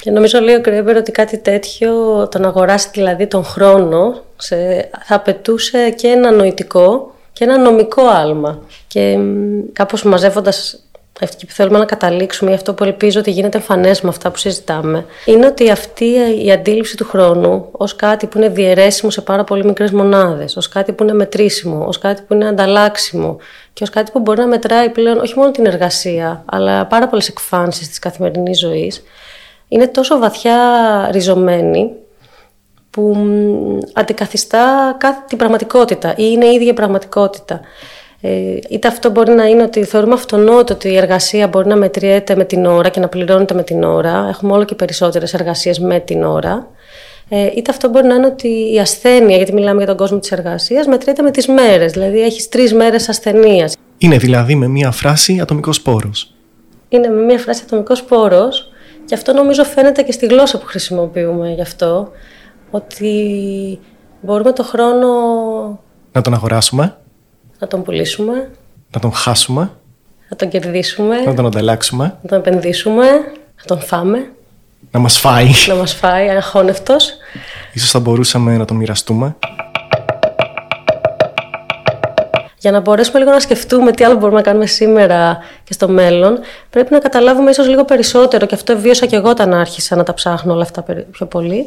Και 0.00 0.10
νομίζω 0.10 0.40
λέει 0.40 0.54
ο 0.54 0.60
Κρέμπερ 0.60 0.96
ότι 0.96 1.10
κάτι 1.10 1.38
τέτοιο, 1.38 1.92
το 2.28 2.38
να 2.38 2.48
αγοράσει 2.48 2.88
δηλαδή 2.92 3.26
τον 3.26 3.44
χρόνο, 3.44 4.14
σε, 4.36 4.56
θα 5.06 5.14
απαιτούσε 5.14 5.90
και 5.96 6.06
ένα 6.06 6.30
νοητικό 6.30 7.12
και 7.38 7.44
ένα 7.44 7.58
νομικό 7.58 8.02
άλμα. 8.06 8.58
Και 8.86 9.18
κάπως 9.72 10.02
μαζεύοντας 10.02 10.82
αυτή 11.20 11.46
που 11.46 11.52
θέλουμε 11.52 11.78
να 11.78 11.84
καταλήξουμε 11.84 12.50
ή 12.50 12.54
αυτό 12.54 12.74
που 12.74 12.84
ελπίζω 12.84 13.20
ότι 13.20 13.30
γίνεται 13.30 13.58
εμφανές 13.58 14.00
με 14.00 14.08
αυτά 14.08 14.30
που 14.30 14.38
συζητάμε, 14.38 15.06
είναι 15.24 15.46
ότι 15.46 15.70
αυτή 15.70 16.16
η 16.44 16.52
αντίληψη 16.52 16.96
του 16.96 17.04
χρόνου 17.04 17.68
ως 17.70 17.96
κάτι 17.96 18.26
που 18.26 18.38
είναι 18.38 18.48
διαιρέσιμο 18.48 19.10
σε 19.10 19.20
πάρα 19.20 19.44
πολύ 19.44 19.64
μικρές 19.64 19.90
μονάδες, 19.90 20.56
ως 20.56 20.68
κάτι 20.68 20.92
που 20.92 21.02
είναι 21.02 21.12
μετρήσιμο, 21.12 21.84
ως 21.86 21.98
κάτι 21.98 22.22
που 22.22 22.34
είναι 22.34 22.48
ανταλλάξιμο 22.48 23.36
και 23.72 23.82
ως 23.82 23.90
κάτι 23.90 24.10
που 24.10 24.20
μπορεί 24.20 24.40
να 24.40 24.46
μετράει 24.46 24.90
πλέον 24.90 25.18
όχι 25.18 25.38
μόνο 25.38 25.50
την 25.50 25.66
εργασία, 25.66 26.42
αλλά 26.46 26.86
πάρα 26.86 27.08
πολλές 27.08 27.28
εκφάνσεις 27.28 27.88
της 27.88 27.98
καθημερινής 27.98 28.58
ζωής, 28.58 29.02
είναι 29.68 29.86
τόσο 29.86 30.18
βαθιά 30.18 30.58
ριζωμένη 31.12 31.92
που 32.98 33.16
αντικαθιστά 33.92 34.96
κάθε 34.98 35.18
την 35.28 35.38
πραγματικότητα 35.38 36.10
ή 36.10 36.14
είναι 36.32 36.46
η 36.46 36.54
ίδια 36.54 36.74
πραγματικότητα. 36.74 37.60
Ε, 38.20 38.30
είτε 38.70 38.88
αυτό 38.88 39.10
μπορεί 39.10 39.32
να 39.32 39.44
είναι 39.44 39.62
ότι 39.62 39.84
θεωρούμε 39.84 40.14
αυτονόητο 40.14 40.74
ότι 40.74 40.88
η 40.88 40.96
εργασία 40.96 41.48
μπορεί 41.48 41.68
να 41.68 41.76
μετριέται 41.76 42.36
με 42.36 42.44
την 42.44 42.66
ώρα 42.66 42.88
και 42.88 43.00
να 43.00 43.08
πληρώνεται 43.08 43.54
με 43.54 43.62
την 43.62 43.82
ώρα. 43.82 44.26
Έχουμε 44.28 44.52
όλο 44.52 44.64
και 44.64 44.74
περισσότερες 44.74 45.34
εργασίες 45.34 45.78
με 45.78 46.00
την 46.00 46.22
ώρα. 46.22 46.68
Ε, 47.28 47.48
είτε 47.56 47.70
αυτό 47.70 47.88
μπορεί 47.88 48.06
να 48.06 48.14
είναι 48.14 48.26
ότι 48.26 48.72
η 48.74 48.78
ασθένεια, 48.78 49.36
γιατί 49.36 49.52
μιλάμε 49.52 49.78
για 49.78 49.86
τον 49.86 49.96
κόσμο 49.96 50.18
της 50.18 50.32
εργασίας, 50.32 50.86
μετριέται 50.86 51.22
με 51.22 51.30
τις 51.30 51.46
μέρες. 51.46 51.92
Δηλαδή 51.92 52.22
έχεις 52.22 52.48
τρεις 52.48 52.74
μέρες 52.74 53.08
ασθενείας. 53.08 53.74
Είναι 53.98 54.16
δηλαδή 54.16 54.54
με 54.54 54.68
μία 54.68 54.90
φράση 54.90 55.38
ατομικός 55.40 55.82
πόρο. 55.82 56.10
Είναι 56.88 57.08
με 57.08 57.22
μία 57.22 57.38
φράση 57.38 57.62
ατομικός 57.66 58.02
πόρο 58.02 58.48
και 59.04 59.14
αυτό 59.14 59.32
νομίζω 59.32 59.64
φαίνεται 59.64 60.02
και 60.02 60.12
στη 60.12 60.26
γλώσσα 60.26 60.58
που 60.58 60.66
χρησιμοποιούμε 60.66 61.52
γι' 61.52 61.60
αυτό. 61.60 62.10
Ότι 62.70 63.78
μπορούμε 64.20 64.52
το 64.52 64.62
χρόνο. 64.62 65.08
Να 66.12 66.20
τον 66.20 66.34
αγοράσουμε 66.34 66.96
να 67.58 67.66
τον 67.66 67.82
πουλήσουμε. 67.82 68.50
Να 68.90 69.00
τον 69.00 69.12
χάσουμε. 69.12 69.70
Να 70.28 70.36
τον 70.36 70.48
κερδίσουμε. 70.48 71.20
Να 71.20 71.34
τον 71.34 71.46
ανταλλάξουμε. 71.46 72.04
Να 72.22 72.28
τον 72.28 72.38
επενδύσουμε. 72.38 73.04
Να 73.58 73.64
τον 73.66 73.80
φάμε. 73.80 74.32
Να 74.90 75.00
μας 75.00 75.18
φάει. 75.18 75.50
Να 75.66 75.74
μας 75.74 75.94
φάει 75.94 76.28
αχώνευτος. 76.28 77.12
Ίσως 77.72 77.90
θα 77.90 78.00
μπορούσαμε 78.00 78.56
να 78.56 78.64
τον 78.64 78.76
μοιραστούμε. 78.76 79.36
Για 82.60 82.70
να 82.70 82.80
μπορέσουμε 82.80 83.18
λίγο 83.18 83.30
να 83.30 83.40
σκεφτούμε 83.40 83.92
τι 83.92 84.04
άλλο 84.04 84.14
μπορούμε 84.14 84.36
να 84.36 84.42
κάνουμε 84.42 84.66
σήμερα 84.66 85.38
και 85.64 85.72
στο 85.72 85.88
μέλλον, 85.88 86.38
πρέπει 86.70 86.92
να 86.92 86.98
καταλάβουμε 86.98 87.50
ίσως 87.50 87.68
λίγο 87.68 87.84
περισσότερο, 87.84 88.46
και 88.46 88.54
αυτό 88.54 88.78
βίωσα 88.78 89.06
και 89.06 89.16
εγώ 89.16 89.28
όταν 89.30 89.54
άρχισα 89.54 89.96
να 89.96 90.02
τα 90.02 90.14
ψάχνω 90.14 90.52
όλα 90.52 90.62
αυτά 90.62 90.84
πιο 91.10 91.26
πολύ, 91.26 91.66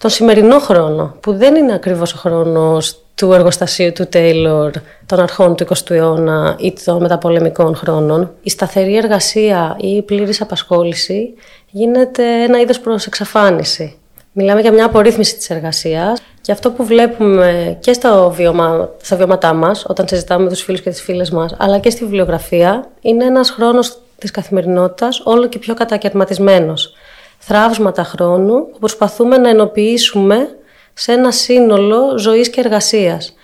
τον 0.00 0.10
σημερινό 0.10 0.58
χρόνο, 0.58 1.14
που 1.20 1.32
δεν 1.32 1.54
είναι 1.54 1.72
ακριβώς 1.72 2.12
ο 2.12 2.16
χρόνος 2.16 2.98
του 3.14 3.32
εργοστασίου 3.32 3.92
του 3.92 4.06
Τέιλορ 4.06 4.70
των 5.06 5.20
αρχών 5.20 5.56
του 5.56 5.66
20ου 5.66 5.90
αιώνα 5.90 6.56
ή 6.58 6.74
των 6.84 7.00
μεταπολεμικών 7.00 7.76
χρόνων. 7.76 8.30
Η 8.42 8.50
σταθερή 8.50 8.96
εργασία 8.96 9.76
ή 9.80 9.88
η 9.88 10.02
πλήρης 10.02 10.40
απασχόληση 10.40 11.34
γίνεται 11.70 12.42
ένα 12.42 12.60
είδος 12.60 12.80
προς 12.80 13.06
εξαφάνιση. 13.06 13.98
Μιλάμε 14.32 14.60
για 14.60 14.72
μια 14.72 14.84
απορρίθμιση 14.84 15.36
της 15.36 15.50
εργασίας 15.50 16.22
και 16.40 16.52
αυτό 16.52 16.70
που 16.70 16.84
βλέπουμε 16.84 17.76
και 17.80 17.92
στα, 17.92 18.28
βιωμα... 18.28 18.88
στα 19.02 19.16
βιώματά 19.16 19.54
μας, 19.54 19.84
όταν 19.88 20.08
συζητάμε 20.08 20.44
με 20.44 20.50
τους 20.50 20.62
φίλους 20.62 20.80
και 20.80 20.90
τις 20.90 21.02
φίλες 21.02 21.30
μας, 21.30 21.54
αλλά 21.58 21.78
και 21.78 21.90
στη 21.90 22.04
βιβλιογραφία, 22.04 22.88
είναι 23.00 23.24
ένας 23.24 23.50
χρόνος 23.50 23.98
της 24.18 24.30
καθημερινότητας 24.30 25.20
όλο 25.24 25.46
και 25.46 25.58
πιο 25.58 25.74
κατακαιρματισμένος. 25.74 26.94
Θράψματα 27.42 28.04
χρόνου 28.04 28.70
που 28.70 28.78
προσπαθούμε 28.78 29.36
να 29.36 29.48
ενοποιήσουμε 29.48 30.48
σε 30.92 31.12
ένα 31.12 31.30
σύνολο 31.30 32.18
ζωής 32.18 32.50
και 32.50 32.60
εργασίας. 32.60 33.34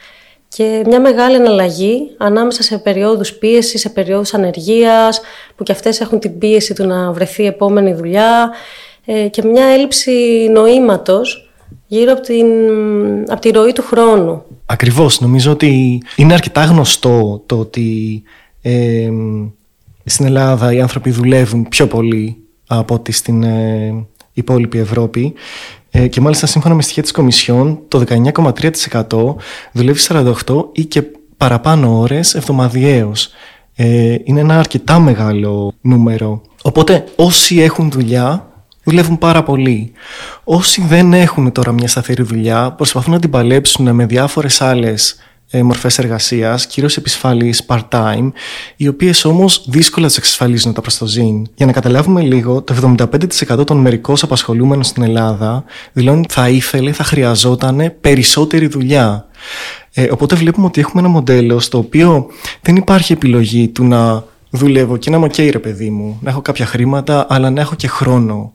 Και 0.49 0.83
μια 0.87 1.01
μεγάλη 1.01 1.37
εναλλαγή 1.37 2.15
ανάμεσα 2.17 2.63
σε 2.63 2.79
περιόδους 2.79 3.33
πίεσης, 3.33 3.81
σε 3.81 3.89
περιόδους 3.89 4.35
ανεργίας, 4.35 5.21
που 5.57 5.63
και 5.63 5.73
αυτές 5.73 6.01
έχουν 6.01 6.19
την 6.19 6.39
πίεση 6.39 6.75
του 6.75 6.87
να 6.87 7.13
βρεθεί 7.13 7.47
επόμενη 7.47 7.95
δουλειά 7.95 8.53
ε, 9.05 9.29
και 9.29 9.43
μια 9.43 9.65
έλλειψη 9.65 10.49
νοήματος 10.53 11.51
γύρω 11.87 12.13
από, 12.13 12.21
την, 12.21 12.47
από 13.29 13.41
τη 13.41 13.51
ροή 13.51 13.73
του 13.73 13.83
χρόνου. 13.83 14.43
Ακριβώς. 14.67 15.21
Νομίζω 15.21 15.53
ότι 15.53 16.03
είναι 16.17 16.35
αρκετά 16.35 16.65
γνωστό 16.65 17.43
το 17.47 17.59
ότι 17.59 18.23
ε, 18.63 19.11
στην 20.05 20.27
Ελλάδα 20.27 20.73
οι 20.73 20.81
άνθρωποι 20.81 21.11
δουλεύουν 21.11 21.69
πιο 21.69 21.87
πολύ 21.87 22.46
από 22.67 22.95
ότι 22.95 23.13
στην 23.13 23.43
ε, 23.43 24.07
υπόλοιπη 24.33 24.79
Ευρώπη 24.79 25.35
ε, 25.91 26.07
και 26.07 26.21
μάλιστα 26.21 26.47
σύμφωνα 26.47 26.75
με 26.75 26.83
στοιχεία 26.83 27.03
της 27.03 27.13
Κομισιόν 27.13 27.79
το 27.89 28.05
19,3% 29.09 29.35
δουλεύει 29.73 30.01
48 30.09 30.65
ή 30.73 30.85
και 30.85 31.03
παραπάνω 31.37 31.99
ώρες 31.99 32.35
εβδομαδιαίως. 32.35 33.31
Ε, 33.75 34.17
είναι 34.25 34.41
ένα 34.41 34.59
αρκετά 34.59 34.99
μεγάλο 34.99 35.73
νούμερο. 35.81 36.43
Οπότε 36.63 37.05
όσοι 37.17 37.61
έχουν 37.61 37.91
δουλειά 37.91 38.51
δουλεύουν 38.87 39.19
πάρα 39.19 39.43
πολύ. 39.43 39.93
Όσοι 40.45 40.83
δεν 40.83 41.13
έχουν 41.13 41.53
τώρα 41.53 41.73
μια 41.73 41.89
σταθερή 41.89 42.23
δουλειά 42.23 42.73
προσπαθούν 42.73 43.13
να 43.13 43.21
την 43.21 43.31
παλέψουν 43.31 43.95
με 43.95 44.07
διάφορες 44.07 44.61
άλλες 44.61 45.11
ε, 45.13 45.19
μορφές 45.53 45.99
εργασίας, 45.99 46.67
κυρίως 46.67 46.97
επισφαλείς 46.97 47.67
part-time, 47.67 48.31
οι 48.77 48.89
οποίες 48.89 49.25
όμως 49.25 49.65
δύσκολα 49.69 50.07
τις 50.07 50.17
εξασφαλίζουν 50.17 50.73
τα 50.73 50.81
προστοζήν. 50.81 51.47
Για 51.55 51.67
να 51.67 51.73
καταλάβουμε 51.73 52.21
λίγο, 52.21 52.63
το 52.63 52.75
75% 52.75 53.67
των 53.67 53.79
μερικώς 53.79 54.23
απασχολούμενων 54.23 54.85
στην 54.85 55.03
Ελλάδα 55.03 55.65
δηλώνει 55.93 56.19
ότι 56.19 56.35
θα 56.35 56.49
ήθελε, 56.49 56.93
θα 56.93 57.05
χρειαζόταν 57.05 57.95
περισσότερη 58.01 58.67
δουλειά. 58.67 59.27
Ε, 59.93 60.09
οπότε 60.11 60.37
βλέπουμε 60.37 60.67
ότι 60.67 60.81
έχουμε 60.81 61.03
ένα 61.03 61.11
μοντέλο 61.11 61.61
στο 61.61 61.79
οποίο 61.79 62.27
δεν 62.61 62.77
υπάρχει 62.77 63.13
επιλογή 63.13 63.69
του 63.69 63.85
να 63.85 64.25
δουλεύω 64.51 64.97
και 64.97 65.11
να 65.11 65.17
είμαι 65.17 65.27
ok 65.27 65.51
ρε 65.51 65.59
παιδί 65.59 65.91
μου, 65.91 66.19
να 66.23 66.31
έχω 66.31 66.41
κάποια 66.41 66.67
χρήματα, 66.67 67.27
αλλά 67.29 67.51
να 67.51 67.61
έχω 67.61 67.75
και 67.75 67.89
χρόνο. 67.89 68.53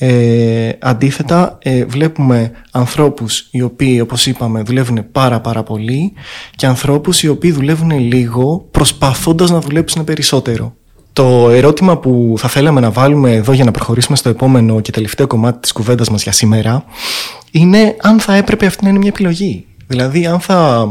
Ε, 0.00 0.70
αντίθετα 0.80 1.58
ε, 1.62 1.84
βλέπουμε 1.84 2.50
ανθρώπους 2.70 3.48
οι 3.50 3.62
οποίοι 3.62 3.98
όπως 4.02 4.26
είπαμε 4.26 4.62
δουλεύουν 4.62 5.10
πάρα 5.12 5.40
πάρα 5.40 5.62
πολύ 5.62 6.12
και 6.56 6.66
ανθρώπους 6.66 7.22
οι 7.22 7.28
οποίοι 7.28 7.52
δουλεύουν 7.52 7.98
λίγο 7.98 8.68
προσπαθώντας 8.70 9.50
να 9.50 9.60
δουλέψουν 9.60 10.04
περισσότερο. 10.04 10.74
Το 11.12 11.50
ερώτημα 11.50 11.98
που 11.98 12.34
θα 12.38 12.48
θέλαμε 12.48 12.80
να 12.80 12.90
βάλουμε 12.90 13.32
εδώ 13.32 13.52
για 13.52 13.64
να 13.64 13.70
προχωρήσουμε 13.70 14.16
στο 14.16 14.28
επόμενο 14.28 14.80
και 14.80 14.90
τελευταίο 14.90 15.26
κομμάτι 15.26 15.60
της 15.60 15.72
κουβέντας 15.72 16.10
μας 16.10 16.22
για 16.22 16.32
σήμερα 16.32 16.84
είναι 17.50 17.96
αν 18.00 18.20
θα 18.20 18.34
έπρεπε 18.34 18.66
αυτή 18.66 18.84
να 18.84 18.90
είναι 18.90 18.98
μια 18.98 19.08
επιλογή. 19.08 19.66
Δηλαδή 19.86 20.26
αν 20.26 20.40
θα 20.40 20.88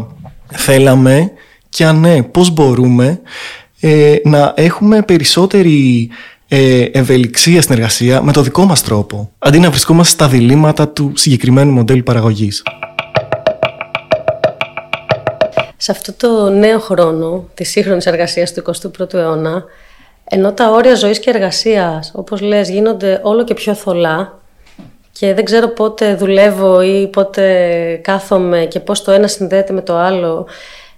θέλαμε 0.54 1.32
και 1.70 1.86
αν 1.86 2.00
ναι 2.00 2.24
πώς 2.24 2.50
μπορούμε 2.50 3.22
ε, 3.80 4.16
να 4.24 4.54
έχουμε 4.56 5.02
περισσότερη 5.02 6.10
ε, 6.48 6.82
ευελιξία 6.92 7.62
στην 7.62 7.76
εργασία 7.76 8.22
με 8.22 8.32
το 8.32 8.42
δικό 8.42 8.66
μας 8.66 8.84
τρόπο, 8.84 9.32
αντί 9.40 9.60
να 9.60 9.70
βρισκόμαστε 9.70 10.14
στα 10.14 10.28
διλήμματα 10.28 10.88
του 10.88 11.12
συγκεκριμένου 11.16 11.72
μοντέλου 11.72 12.04
παραγωγής. 12.04 12.64
Σε 15.78 15.92
αυτό 15.92 16.14
το 16.14 16.50
νέο 16.50 16.80
χρόνο 16.80 17.50
της 17.54 17.70
σύγχρονης 17.70 18.06
εργασίας 18.06 18.54
του 18.54 18.64
21ου 19.00 19.14
αιώνα, 19.14 19.64
ενώ 20.24 20.54
τα 20.54 20.70
όρια 20.70 20.96
ζωής 20.96 21.20
και 21.20 21.30
εργασίας, 21.30 22.12
όπως 22.16 22.42
λες, 22.42 22.70
γίνονται 22.70 23.20
όλο 23.24 23.44
και 23.44 23.54
πιο 23.54 23.74
θολά 23.74 24.40
και 25.12 25.34
δεν 25.34 25.46
ξέρω 25.46 25.68
πότε 25.68 26.16
δουλεύω 26.16 26.82
ή 26.82 27.08
πότε 27.08 28.00
κάθομαι 28.04 28.66
και 28.66 28.80
πώς 28.80 29.04
το 29.04 29.12
ένα 29.12 29.28
συνδέεται 29.28 29.74
με 29.74 29.82
το 29.82 29.98
άλλο 29.98 30.48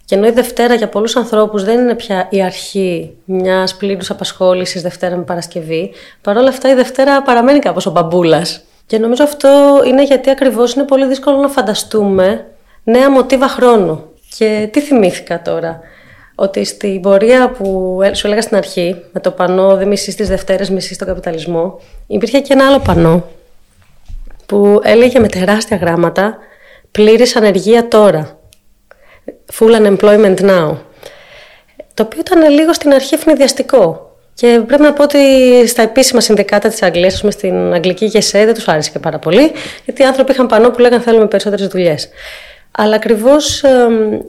και 0.09 0.15
ενώ 0.15 0.27
η 0.27 0.31
Δευτέρα 0.31 0.73
για 0.73 0.89
πολλούς 0.89 1.15
ανθρώπους 1.15 1.63
δεν 1.63 1.79
είναι 1.79 1.95
πια 1.95 2.27
η 2.29 2.41
αρχή 2.41 3.17
μιας 3.25 3.75
πλήρους 3.75 4.09
απασχόλησης 4.09 4.81
Δευτέρα 4.81 5.15
με 5.15 5.23
Παρασκευή, 5.23 5.91
παρόλα 6.21 6.49
αυτά 6.49 6.69
η 6.69 6.73
Δευτέρα 6.73 7.21
παραμένει 7.21 7.59
κάπως 7.59 7.85
ο 7.85 7.91
μπαμπούλας. 7.91 8.61
Και 8.85 8.97
νομίζω 8.97 9.23
αυτό 9.23 9.81
είναι 9.85 10.03
γιατί 10.03 10.29
ακριβώς 10.29 10.73
είναι 10.73 10.83
πολύ 10.83 11.07
δύσκολο 11.07 11.37
να 11.37 11.47
φανταστούμε 11.47 12.45
νέα 12.83 13.11
μοτίβα 13.11 13.47
χρόνου. 13.47 14.03
Και 14.37 14.69
τι 14.71 14.81
θυμήθηκα 14.81 15.41
τώρα, 15.41 15.79
ότι 16.35 16.63
στην 16.63 17.01
πορεία 17.01 17.49
που 17.49 17.99
σου 18.13 18.27
έλεγα 18.27 18.41
στην 18.41 18.57
αρχή, 18.57 18.95
με 19.11 19.19
το 19.19 19.31
πανό 19.31 19.75
«Δεν 19.75 19.87
μισείς 19.87 20.15
τις 20.15 20.27
Δευτέρες, 20.27 20.69
μισείς 20.69 20.97
τον 20.97 21.07
καπιταλισμό», 21.07 21.79
υπήρχε 22.07 22.39
και 22.39 22.53
ένα 22.53 22.67
άλλο 22.67 22.79
πανό 22.79 23.27
που 24.45 24.79
έλεγε 24.83 25.19
με 25.19 25.27
τεράστια 25.27 25.77
γράμματα 25.77 26.37
«Πλήρης 26.91 27.35
ανεργία 27.35 27.87
τώρα» 27.87 28.38
full 29.59 29.75
unemployment 29.81 30.39
now. 30.39 30.77
Το 31.93 32.03
οποίο 32.03 32.19
ήταν 32.19 32.49
λίγο 32.49 32.73
στην 32.73 32.93
αρχή 32.93 33.13
ευνηδιαστικό. 33.13 34.03
Και 34.33 34.61
πρέπει 34.67 34.81
να 34.81 34.93
πω 34.93 35.03
ότι 35.03 35.17
στα 35.67 35.81
επίσημα 35.81 36.21
συνδικάτα 36.21 36.69
της 36.69 36.83
Αγγλίας, 36.83 37.19
πούμε 37.19 37.31
στην 37.31 37.73
Αγγλική 37.73 38.05
ΓΕΣΕ, 38.05 38.45
δεν 38.45 38.53
τους 38.53 38.67
άρεσε 38.67 38.91
και 38.91 38.99
πάρα 38.99 39.19
πολύ, 39.19 39.51
γιατί 39.85 40.01
οι 40.01 40.05
άνθρωποι 40.05 40.31
είχαν 40.31 40.47
πανό 40.47 40.69
που 40.69 40.79
λέγανε 40.79 41.03
θέλουμε 41.03 41.25
περισσότερες 41.27 41.67
δουλειές. 41.67 42.09
Αλλά 42.71 42.95
ακριβώς 42.95 43.63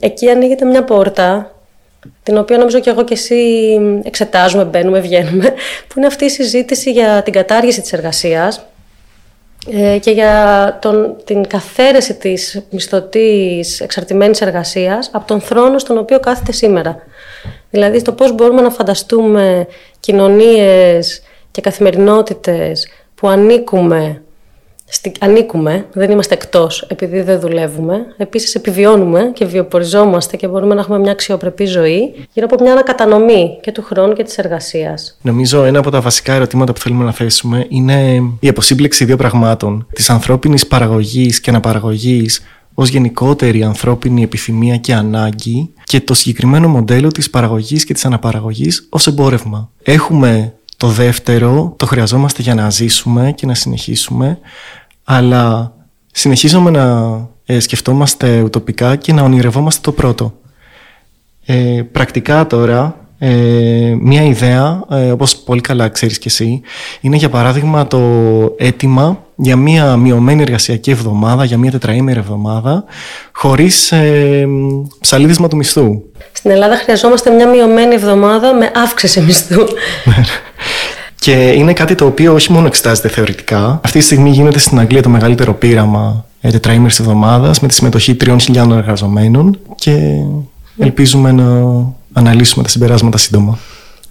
εκεί 0.01 0.31
ανοίγεται 0.31 0.65
μια 0.65 0.85
πόρτα, 0.85 1.55
την 2.23 2.39
οποία 2.39 2.59
νομίζω 2.59 2.81
και 2.81 2.91
εγώ 2.91 3.05
και 3.05 3.15
εσύ 3.15 3.37
εξετάζουμε, 4.03 4.65
μπαίνουμε, 4.65 5.01
βγαίνουμε, 5.01 5.55
που 5.89 5.95
είναι 5.97 6.07
αυτή 6.07 6.25
η 6.25 6.31
συζήτηση 6.31 6.91
για 6.91 7.23
την 7.23 7.33
κατάργηση 7.33 7.81
της 7.81 7.93
εργασίας 7.93 8.67
ε, 9.69 9.99
και 9.99 10.11
για 10.11 10.79
τον, 10.81 11.17
την 11.25 11.47
καθαίρεση 11.47 12.15
της 12.15 12.63
μισθωτής 12.71 13.81
εξαρτημένης 13.81 14.41
εργασίας 14.41 15.11
από 15.13 15.27
τον 15.27 15.41
θρόνο 15.41 15.79
στον 15.79 15.99
οποίο 15.99 16.21
κάθεται 16.21 16.53
σήμερα. 16.53 16.97
Δηλαδή 17.71 17.99
στο 17.99 18.13
πώς 18.13 18.35
μπορούμε 18.35 18.63
να 18.63 18.71
φανταστούμε 18.71 19.67
κοινωνίες 20.01 21.23
και 21.51 21.61
καθημερινότητες 21.61 22.89
που 23.15 23.29
ανήκουμε 23.29 24.23
ανήκουμε, 25.21 25.87
δεν 25.93 26.11
είμαστε 26.11 26.35
εκτός 26.35 26.87
επειδή 26.89 27.21
δεν 27.21 27.41
δουλεύουμε. 27.41 27.97
Επίσης 28.17 28.55
επιβιώνουμε 28.55 29.31
και 29.35 29.45
βιοποριζόμαστε 29.45 30.37
και 30.37 30.49
μπορούμε 30.49 30.75
να 30.75 30.81
έχουμε 30.81 30.99
μια 30.99 31.13
αξιοπρεπή 31.13 31.65
ζωή 31.65 32.15
γύρω 32.33 32.47
από 32.51 32.63
μια 32.63 32.73
ανακατανομή 32.73 33.59
και 33.63 33.73
του 33.73 33.83
χρόνου 33.83 34.13
και 34.13 34.23
της 34.23 34.39
εργασίας. 34.39 35.19
Νομίζω 35.23 35.65
ένα 35.65 35.79
από 35.79 35.91
τα 35.91 36.01
βασικά 36.01 36.33
ερωτήματα 36.33 36.73
που 36.73 36.81
θέλουμε 36.81 37.05
να 37.05 37.13
θέσουμε 37.13 37.67
είναι 37.69 38.23
η 38.41 38.49
αποσύμπλεξη 38.49 39.05
δύο 39.05 39.17
πραγμάτων. 39.17 39.87
Της 39.93 40.11
ανθρώπινης 40.11 40.67
παραγωγής 40.67 41.41
και 41.41 41.51
αναπαραγωγής 41.51 42.43
ως 42.75 42.89
γενικότερη 42.89 43.63
ανθρώπινη 43.63 44.23
επιθυμία 44.23 44.77
και 44.77 44.95
ανάγκη 44.95 45.73
και 45.85 46.01
το 46.01 46.15
συγκεκριμένο 46.15 46.69
μοντέλο 46.69 47.09
της 47.09 47.31
παραγωγής 47.31 47.85
και 47.85 47.93
της 47.93 48.05
αναπαραγωγής 48.05 48.87
ως 48.91 49.07
εμπόρευμα. 49.07 49.71
Έχουμε 49.83 50.55
το 50.77 50.89
δεύτερο, 50.89 51.75
το 51.77 51.87
χρειαζόμαστε 51.87 52.43
για 52.43 52.55
να 52.55 52.71
ζήσουμε 52.71 53.33
και 53.37 53.47
να 53.47 53.55
συνεχίσουμε, 53.55 54.39
αλλά 55.13 55.73
συνεχίζουμε 56.13 56.71
να 56.71 57.17
ε, 57.47 57.61
σκεφτόμαστε 57.61 58.41
ουτοπικά 58.41 58.97
και 58.97 59.13
να 59.13 59.23
ονειρευόμαστε 59.23 59.81
το 59.83 59.93
πρώτο. 59.93 60.35
Ε, 61.45 61.83
πρακτικά 61.93 62.47
τώρα, 62.47 62.97
ε, 63.19 63.29
μία 64.01 64.23
ιδέα, 64.23 64.85
ε, 64.91 65.11
όπως 65.11 65.37
πολύ 65.37 65.61
καλά 65.61 65.89
ξέρεις 65.89 66.19
και 66.19 66.29
εσύ, 66.29 66.61
είναι 67.01 67.17
για 67.17 67.29
παράδειγμα 67.29 67.87
το 67.87 68.01
αίτημα 68.59 69.25
για 69.37 69.57
μία 69.57 69.97
μειωμένη 69.97 70.43
εργασιακή 70.43 70.91
εβδομάδα, 70.91 71.45
για 71.45 71.59
μία 71.59 71.71
τετραήμερη 71.71 72.19
εβδομάδα, 72.19 72.85
χωρίς 73.33 73.93
ε, 73.93 74.47
ψαλίδισμα 75.01 75.49
του 75.49 75.57
μισθού. 75.57 76.03
Στην 76.33 76.51
Ελλάδα 76.51 76.77
χρειαζόμαστε 76.77 77.31
μια 77.31 77.49
μειωμένη 77.49 77.95
εβδομάδα 77.95 78.55
με 78.55 78.71
αύξηση 78.75 79.21
μισθού. 79.21 79.65
Και 81.21 81.33
είναι 81.33 81.73
κάτι 81.73 81.95
το 81.95 82.07
οποίο 82.07 82.35
όχι 82.35 82.53
μόνο 82.53 82.67
εξετάζεται 82.67 83.09
θεωρητικά. 83.09 83.81
Αυτή 83.85 83.99
τη 83.99 84.05
στιγμή 84.05 84.31
γίνεται 84.31 84.59
στην 84.59 84.79
Αγγλία 84.79 85.03
το 85.03 85.09
μεγαλύτερο 85.09 85.55
πείραμα 85.55 86.25
ε, 86.41 86.51
τετραήμερης 86.51 86.99
εβδομάδας 87.01 87.61
με 87.61 87.69
τη 87.69 87.75
συμμετοχή 87.75 88.17
3.000 88.25 88.71
εργαζομένων 88.71 89.59
και 89.75 90.23
ελπίζουμε 90.79 91.33
να 91.33 91.45
αναλύσουμε 92.13 92.63
τα 92.63 92.69
συμπεράσματα 92.69 93.19
σύντομα. 93.19 93.59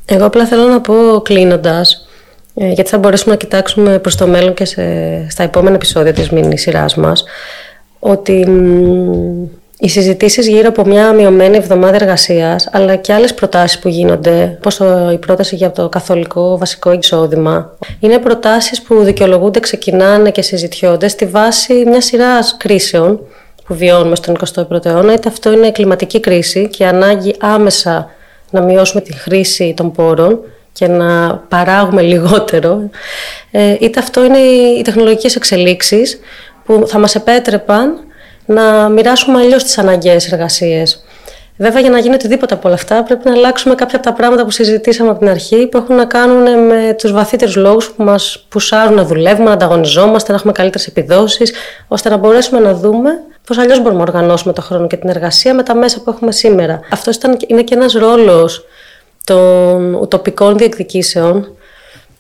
Εγώ 0.06 0.26
απλά 0.26 0.46
θέλω 0.46 0.68
να 0.68 0.82
πω 0.82 0.94
κλείνοντας, 1.24 2.08
ε, 2.54 2.72
γιατί 2.72 2.90
θα 2.90 2.98
μπορέσουμε 2.98 3.32
να 3.32 3.40
κοιτάξουμε 3.40 4.00
προς 4.00 4.16
το 4.16 4.28
μέλλον 4.28 4.54
και 4.54 4.66
σε, 4.66 4.84
στα 5.30 5.44
επόμενα 5.44 5.76
επεισόδια 5.76 6.14
της 6.14 6.30
μήνυ 6.30 6.58
σειράς 6.58 6.96
μας, 6.96 7.24
ότι 8.00 8.46
οι 9.82 9.90
συζητήσεις 9.90 10.48
γύρω 10.48 10.68
από 10.68 10.86
μια 10.86 11.14
μειωμένη 11.14 11.58
εβδομάδα 11.58 11.96
εργασίας, 11.96 12.70
αλλά 12.72 12.96
και 12.96 13.14
άλλες 13.14 13.34
προτάσεις 13.34 13.80
που 13.80 13.88
γίνονται, 13.88 14.58
όπως 14.58 14.80
η 15.14 15.18
πρόταση 15.18 15.56
για 15.56 15.72
το 15.72 15.90
καθολικό 15.90 16.58
βασικό 16.58 16.92
εισόδημα, 16.92 17.78
είναι 18.00 18.18
προτάσεις 18.18 18.82
που 18.82 19.04
δικαιολογούνται, 19.04 19.60
ξεκινάνε 19.60 20.32
και 20.32 20.42
συζητιώνται 20.42 21.08
στη 21.08 21.26
βάση 21.26 21.74
μια 21.74 22.02
σειρά 22.02 22.40
κρίσεων 22.58 23.20
που 23.66 23.76
βιώνουμε 23.76 24.16
στον 24.16 24.38
21ο 24.54 24.86
αιώνα, 24.86 25.14
είτε 25.14 25.30
αυτό 25.30 25.52
είναι 25.52 25.72
κλιματική 25.72 26.20
κρίση 26.20 26.68
και 26.68 26.86
ανάγκη 26.86 27.36
άμεσα 27.40 28.10
να 28.52 28.62
μειώσουμε 28.62 29.02
τη 29.02 29.14
χρήση 29.14 29.74
των 29.76 29.92
πόρων 29.92 30.40
και 30.72 30.88
να 30.88 31.38
παράγουμε 31.38 32.02
λιγότερο, 32.02 32.90
ε, 33.52 33.76
είτε 33.80 34.00
αυτό 34.00 34.26
είναι 34.26 34.38
οι 34.38 34.82
τεχνολογικές 34.82 35.36
εξελίξεις 35.36 36.20
που 36.66 36.84
θα 36.88 37.00
μας 37.00 37.16
επέτρεπαν 37.16 38.04
να 38.50 38.90
μοιράσουμε 38.90 39.40
αλλιώς 39.40 39.64
τις 39.64 39.78
αναγκαίες 39.78 40.32
εργασίες. 40.32 41.04
Βέβαια, 41.58 41.82
για 41.82 41.90
να 41.90 42.00
γίνει 42.00 42.14
οτιδήποτε 42.14 42.54
από 42.54 42.68
όλα 42.68 42.76
αυτά, 42.78 43.04
πρέπει 43.04 43.30
να 43.30 43.34
αλλάξουμε 43.34 43.76
κάποια 43.76 43.98
από 43.98 44.06
τα 44.06 44.14
πράγματα 44.14 44.44
που 44.44 44.52
συζητήσαμε 44.52 45.10
από 45.10 45.20
την 45.20 45.30
αρχή, 45.30 45.68
που 45.68 45.78
έχουν 45.78 45.96
να 45.96 46.06
κάνουν 46.06 46.66
με 46.66 46.96
τους 46.98 47.12
βαθύτερους 47.12 47.56
λόγους 47.56 47.92
που 47.92 48.04
μας 48.04 48.46
πουσάρουν 48.50 48.94
να 48.96 49.04
δουλεύουμε, 49.04 49.46
να 49.46 49.52
ανταγωνιζόμαστε, 49.52 50.32
να 50.32 50.38
έχουμε 50.38 50.52
καλύτερες 50.52 50.88
επιδόσεις, 50.88 51.54
ώστε 51.88 52.10
να 52.10 52.18
μπορέσουμε 52.18 52.60
να 52.60 52.74
δούμε 52.74 53.10
πώς 53.48 53.58
αλλιώς 53.58 53.82
μπορούμε 53.82 54.04
να 54.04 54.12
οργανώσουμε 54.12 54.54
το 54.54 54.62
χρόνο 54.62 54.88
και 54.88 54.98
την 54.98 55.10
εργασία 55.10 55.54
με 55.54 55.64
τα 55.64 55.76
μέσα 55.76 56.02
που 56.02 56.10
έχουμε 56.10 56.32
σήμερα. 56.32 56.80
Αυτό 56.92 57.12
είναι 57.48 57.62
και 57.62 57.74
ένας 57.76 57.94
ρόλος 57.94 58.66
των 59.24 59.94
ουτοπικών 59.94 60.58
διεκδικήσεων 60.58 61.56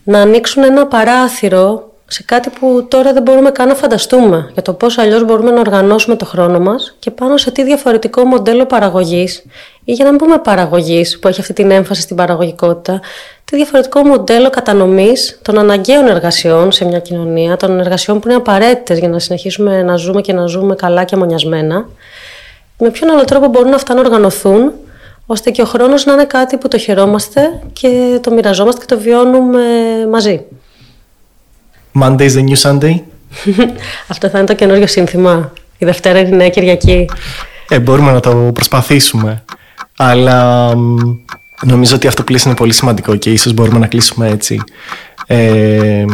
να 0.03 0.19
ανοίξουν 0.19 0.63
ένα 0.63 0.87
παράθυρο 0.87 1.91
σε 2.11 2.23
κάτι 2.23 2.49
που 2.59 2.85
τώρα 2.87 3.13
δεν 3.13 3.21
μπορούμε 3.21 3.51
καν 3.51 3.67
να 3.67 3.75
φανταστούμε 3.75 4.49
για 4.53 4.61
το 4.61 4.73
πώς 4.73 4.97
αλλιώς 4.97 5.25
μπορούμε 5.25 5.51
να 5.51 5.59
οργανώσουμε 5.59 6.15
το 6.15 6.25
χρόνο 6.25 6.59
μας 6.59 6.95
και 6.99 7.11
πάνω 7.11 7.37
σε 7.37 7.51
τι 7.51 7.63
διαφορετικό 7.63 8.25
μοντέλο 8.25 8.65
παραγωγής 8.65 9.43
ή 9.83 9.93
για 9.93 10.05
να 10.05 10.09
μην 10.09 10.19
πούμε 10.19 10.37
παραγωγής 10.37 11.19
που 11.19 11.27
έχει 11.27 11.39
αυτή 11.39 11.53
την 11.53 11.71
έμφαση 11.71 12.01
στην 12.01 12.15
παραγωγικότητα 12.15 13.01
τι 13.45 13.55
διαφορετικό 13.55 14.03
μοντέλο 14.03 14.49
κατανομής 14.49 15.39
των 15.41 15.57
αναγκαίων 15.57 16.07
εργασιών 16.07 16.71
σε 16.71 16.85
μια 16.85 16.99
κοινωνία, 16.99 17.57
των 17.57 17.79
εργασιών 17.79 18.19
που 18.19 18.27
είναι 18.27 18.37
απαραίτητες 18.37 18.99
για 18.99 19.09
να 19.09 19.19
συνεχίσουμε 19.19 19.83
να 19.83 19.95
ζούμε 19.95 20.21
και 20.21 20.33
να 20.33 20.45
ζούμε 20.45 20.75
καλά 20.75 21.03
και 21.03 21.15
μονιασμένα 21.15 21.89
με 22.77 22.89
ποιον 22.89 23.09
άλλο 23.09 23.23
τρόπο 23.23 23.47
μπορούν 23.47 23.73
αυτά 23.73 23.93
να 23.93 23.99
οργανωθούν 23.99 24.71
ώστε 25.25 25.51
και 25.51 25.61
ο 25.61 25.65
χρόνος 25.65 26.05
να 26.05 26.13
είναι 26.13 26.25
κάτι 26.25 26.57
που 26.57 26.67
το 26.67 26.77
χαιρόμαστε 26.77 27.61
και 27.73 28.19
το 28.21 28.31
μοιραζόμαστε 28.31 28.85
και 28.85 28.95
το 28.95 29.01
βιώνουμε 29.01 29.63
μαζί. 30.09 30.45
Monday 31.93 32.25
is 32.25 32.33
the 32.33 32.43
new 32.43 32.61
Sunday. 32.61 32.95
Αυτό 34.07 34.29
θα 34.29 34.37
είναι 34.37 34.47
το 34.47 34.55
καινούριο 34.55 34.87
σύνθημα. 34.87 35.53
Η 35.77 35.85
Δευτέρα 35.85 36.19
είναι 36.19 36.29
η 36.29 36.37
Νέα 36.37 36.49
Κυριακή. 36.49 37.05
Ε, 37.69 37.79
μπορούμε 37.79 38.11
να 38.11 38.19
το 38.19 38.31
προσπαθήσουμε. 38.53 39.43
Αλλά 39.97 40.73
νομίζω 41.65 41.95
ότι 41.95 42.07
αυτό 42.07 42.23
που 42.23 42.31
λες 42.31 42.43
είναι 42.43 42.55
πολύ 42.55 42.73
σημαντικό 42.73 43.15
και 43.15 43.31
ίσως 43.31 43.53
μπορούμε 43.53 43.79
να 43.79 43.87
κλείσουμε 43.87 44.29
έτσι. 44.29 44.61
Ε, 45.27 46.05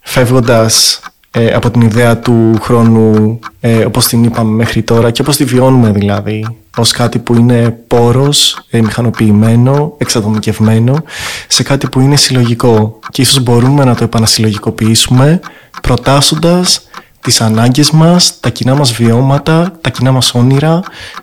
φεύγοντας 0.00 1.00
ε, 1.36 1.52
από 1.52 1.70
την 1.70 1.80
ιδέα 1.80 2.18
του 2.18 2.58
χρόνου 2.60 3.38
ε, 3.60 3.84
όπως 3.84 4.06
την 4.06 4.24
είπαμε 4.24 4.50
μέχρι 4.50 4.82
τώρα 4.82 5.10
και 5.10 5.20
όπως 5.20 5.36
τη 5.36 5.44
βιώνουμε 5.44 5.90
δηλαδή 5.90 6.46
ως 6.76 6.90
κάτι 6.90 7.18
που 7.18 7.34
είναι 7.34 7.70
πόρος, 7.86 8.66
ε, 8.70 8.80
μηχανοποιημένο, 8.80 9.94
εξατομικευμένο 9.98 11.02
σε 11.48 11.62
κάτι 11.62 11.88
που 11.88 12.00
είναι 12.00 12.16
συλλογικό 12.16 12.98
και 13.10 13.22
ίσως 13.22 13.40
μπορούμε 13.42 13.84
να 13.84 13.94
το 13.94 14.04
επανασυλλογικοποιήσουμε 14.04 15.40
προτάσσοντας 15.82 16.88
τις 17.20 17.40
ανάγκες 17.40 17.90
μας, 17.90 18.40
τα 18.40 18.50
κοινά 18.50 18.74
μας 18.74 18.92
βιώματα, 18.92 19.72
τα 19.80 19.90
κοινά 19.90 20.12
μας 20.12 20.34
όνειρα 20.34 20.80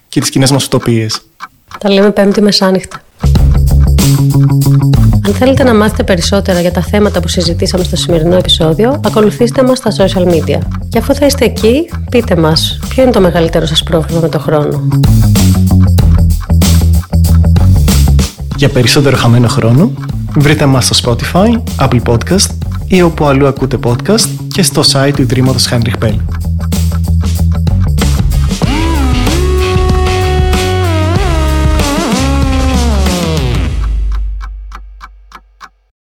και 0.10 0.20
τις 0.20 0.30
κοινές 0.30 0.52
μας 0.52 0.66
ουτοπίες. 0.66 1.22
Τα 1.78 1.90
λέμε 1.92 2.12
πέμπτη 2.12 2.42
μεσάνυχτα. 2.42 3.02
Αν 5.32 5.38
θέλετε 5.38 5.64
να 5.64 5.74
μάθετε 5.74 6.04
περισσότερα 6.04 6.62
για 6.62 6.72
τα 6.72 6.82
θέματα 6.82 7.20
που 7.20 7.28
συζητήσαμε 7.28 7.84
στο 7.84 7.96
σημερινό 7.96 8.36
επεισόδιο, 8.36 9.00
ακολουθήστε 9.06 9.64
μας 9.64 9.78
στα 9.78 9.92
social 9.98 10.26
media. 10.28 10.58
Και 10.90 10.98
αφού 10.98 11.14
θα 11.14 11.26
είστε 11.26 11.46
εκεί, 11.46 11.90
πείτε 12.10 12.36
μας 12.36 12.80
ποιο 12.90 13.04
είναι 13.04 13.12
το 13.12 13.22
μεγαλύτερο 13.22 13.66
σας 13.66 13.84
πρόβλημα 13.84 14.22
με 14.22 14.30
το 14.30 14.40
χρόνο. 14.40 14.88
Για 18.56 18.70
περισσότερο 18.70 19.18
χαμένο 19.18 19.48
χρόνο, 19.48 19.92
βρείτε 20.38 20.66
μας 20.66 20.86
στο 20.86 21.16
Spotify, 21.16 21.62
Apple 21.88 22.02
Podcast 22.06 22.50
ή 22.88 23.02
όπου 23.02 23.26
αλλού 23.26 23.48
ακούτε 23.48 23.78
podcast 23.84 24.30
και 24.48 24.64
στο 24.64 24.82
site 24.92 25.12
του 25.16 25.22
Ιδρύματος 25.22 25.70
Heinrich 25.72 26.06
Bell. 26.06 26.18